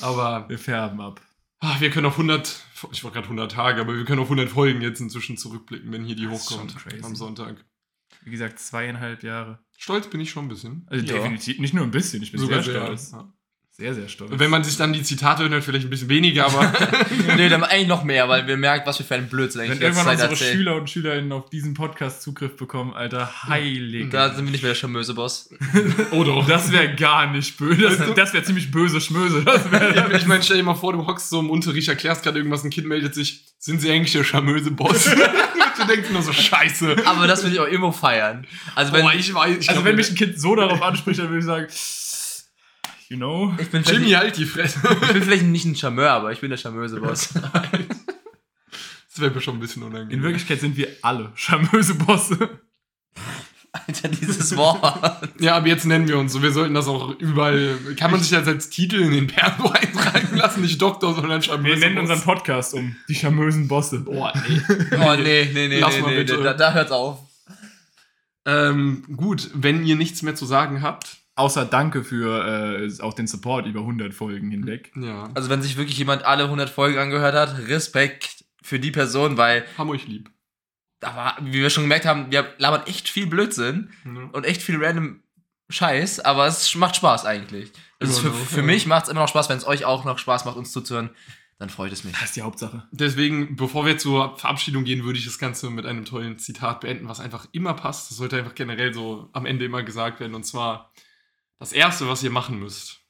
[0.00, 1.20] Aber Wir färben ab.
[1.60, 2.60] ah, wir können auf 100,
[2.92, 6.04] ich war gerade 100 Tage, aber wir können auf 100 Folgen jetzt inzwischen zurückblicken, wenn
[6.04, 7.64] hier die Das hochkommt am Sonntag.
[8.24, 9.58] Wie gesagt, zweieinhalb Jahre.
[9.76, 10.86] Stolz bin ich schon ein bisschen.
[10.86, 11.14] Also Ja.
[11.14, 13.12] definitiv, nicht nur ein bisschen, ich bin sehr, stolz.
[13.12, 13.33] Ja.
[13.76, 14.30] Sehr, sehr stolz.
[14.32, 16.72] Wenn man sich dann die Zitate hört, vielleicht ein bisschen weniger, aber
[17.36, 19.80] nee, dann eigentlich noch mehr, weil wir merken, was wir für einen Blödsinn Wenn eigentlich
[19.80, 20.56] ganze irgendwann Zeit unsere erzählen.
[20.56, 24.10] Schüler und Schülerinnen auf diesen Podcast Zugriff bekommen, Alter, heilige.
[24.10, 25.50] Da sind wir nicht mehr der charmöse Boss.
[26.12, 26.46] oder auch.
[26.46, 27.82] das wäre gar nicht böse.
[27.82, 29.42] Das, das wäre ziemlich böse Schmöse.
[29.42, 32.22] Das wär, Ja, ich meine, stell dir mal vor, du hockst so im Unterricht, erklärst
[32.22, 35.06] gerade irgendwas, ein Kind meldet sich, sind sie eigentlich der charmöse Boss?
[35.06, 36.94] du denkst nur so, scheiße.
[37.06, 38.46] Aber das will ich auch immer feiern.
[38.76, 41.18] Also wenn Boah, ich weiß, ich also glaub, wenn mich ein Kind so darauf anspricht,
[41.18, 41.66] dann würde ich sagen,
[43.08, 43.54] you know.
[43.58, 44.80] ich bin Jimmy, halt die Fresse.
[45.02, 47.30] ich bin vielleicht nicht ein Charmeur, aber ich bin der charmöse Boss.
[49.10, 50.10] Das wäre mir schon ein bisschen unangenehm.
[50.18, 52.58] In Wirklichkeit sind wir alle charmöse Bosse.
[53.72, 55.30] Alter, dieses Wort.
[55.38, 56.42] Ja, aber jetzt nennen wir uns so.
[56.42, 57.76] Wir sollten das auch überall.
[57.96, 60.62] Kann man sich das als Titel in den Perso eintragen lassen?
[60.62, 62.10] Nicht Doktor, sondern charmöse Wir nennen Boss.
[62.10, 64.00] unseren Podcast um die charmösen Bosse.
[64.00, 64.60] Boah, nee.
[64.96, 66.42] Oh nee, nee, nee, Lass nee, mal nee, bitte.
[66.42, 67.20] Da, da hört's auf.
[68.46, 71.18] ähm, gut, wenn ihr nichts mehr zu sagen habt.
[71.36, 72.46] Außer danke für
[72.86, 74.92] äh, auch den Support über 100 Folgen hinweg.
[74.96, 75.30] Ja.
[75.34, 79.64] Also wenn sich wirklich jemand alle 100 Folgen angehört hat, Respekt für die Person, weil,
[79.76, 80.30] Haben euch lieb.
[81.00, 84.28] da war, wie wir schon gemerkt haben, wir labern echt viel Blödsinn Ja.
[84.32, 85.20] und echt viel random
[85.70, 87.72] Scheiß, aber es macht Spaß eigentlich.
[87.98, 88.34] Also für, ne?
[88.34, 90.72] für mich macht es immer noch Spaß, wenn es euch auch noch Spaß macht, uns
[90.72, 91.10] zuzuhören,
[91.58, 92.12] dann freut es mich.
[92.14, 92.86] Das ist die Hauptsache.
[92.92, 97.08] Deswegen, bevor wir zur Verabschiedung gehen, würde ich das Ganze mit einem tollen Zitat beenden,
[97.08, 98.10] was einfach immer passt.
[98.10, 100.34] Das sollte einfach generell so am Ende immer gesagt werden.
[100.34, 100.92] Und zwar,
[101.58, 103.00] das Erste, was ihr machen müsst,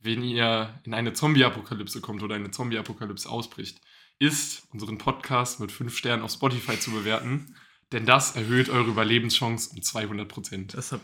[0.00, 3.80] wenn ihr in eine Zombie-Apokalypse kommt oder eine Zombie-Apokalypse ausbricht,
[4.18, 7.56] ist, unseren Podcast mit 5 Sternen auf Spotify zu bewerten.
[7.92, 10.74] Denn das erhöht eure Überlebenschance um 200 Prozent.
[10.74, 11.00] Das hab,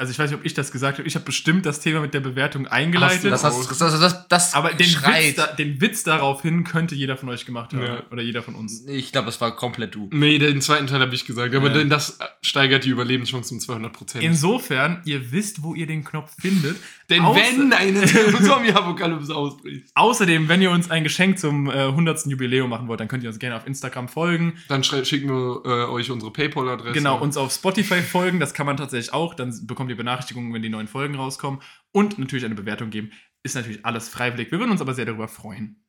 [0.00, 1.06] also ich weiß nicht, ob ich das gesagt habe.
[1.06, 3.30] Ich habe bestimmt das Thema mit der Bewertung eingeleitet.
[3.30, 7.18] Das, hast, das, das, das, das aber den Witz, da, den Witz daraufhin könnte jeder
[7.18, 7.82] von euch gemacht haben.
[7.82, 8.02] Ja.
[8.10, 8.86] Oder jeder von uns.
[8.86, 10.08] ich glaube, es war komplett du.
[10.10, 11.54] Nee, den zweiten Teil habe ich gesagt.
[11.54, 11.74] Aber Ja.
[11.74, 14.24] denn das steigert die Überlebenschance um 200 Prozent.
[14.24, 16.76] Insofern, ihr wisst, wo ihr den Knopf findet.
[17.10, 18.04] Denn Außer- wenn eine
[18.42, 22.26] Zombie-Apokalypse ausbricht, Außerdem, wenn ihr uns ein Geschenk zum äh, 100.
[22.26, 24.54] Jubiläum machen wollt, dann könnt ihr uns gerne auf Instagram folgen.
[24.68, 26.92] dann schicken wir äh, euch unsere PayPal-Adresse.
[26.92, 29.34] Genau, uns auf Spotify folgen, das kann man tatsächlich auch.
[29.34, 31.60] Dann bekommt ihr Benachrichtigungen, wenn die neuen Folgen rauskommen.
[31.92, 33.10] Und natürlich eine Bewertung geben.
[33.42, 34.50] Ist natürlich alles freiwillig.
[34.52, 35.82] Wir würden uns aber sehr darüber freuen.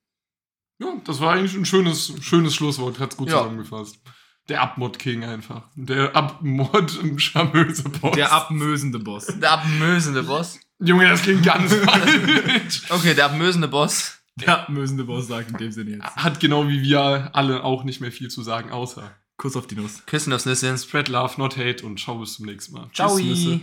[0.79, 2.99] Ja, das war eigentlich ein schönes, schönes Schlusswort.
[2.99, 3.37] Hat's gut Ja.
[3.39, 3.99] zusammengefasst.
[4.49, 5.69] Der Abmod-King einfach.
[5.75, 8.15] Der Abmod-schamöse Boss.
[8.15, 9.27] Der abmösende Boss.
[9.27, 10.59] Der abmösende Boss.
[10.79, 12.83] Junge, das klingt ganz falsch.
[12.89, 14.17] Okay, der abmösende Boss.
[14.37, 16.15] Der abmösende Boss sagt in dem Sinne jetzt.
[16.15, 19.75] Hat genau wie wir alle auch nicht mehr viel zu sagen, außer Kuss auf die
[19.75, 20.03] Nuss.
[20.07, 20.77] Küssen aufs Nüsschen.
[20.77, 22.89] Spread Love, not Hate und ciao bis zum nächsten Mal.
[22.93, 23.17] Ciao.
[23.19, 23.61] Nüsse.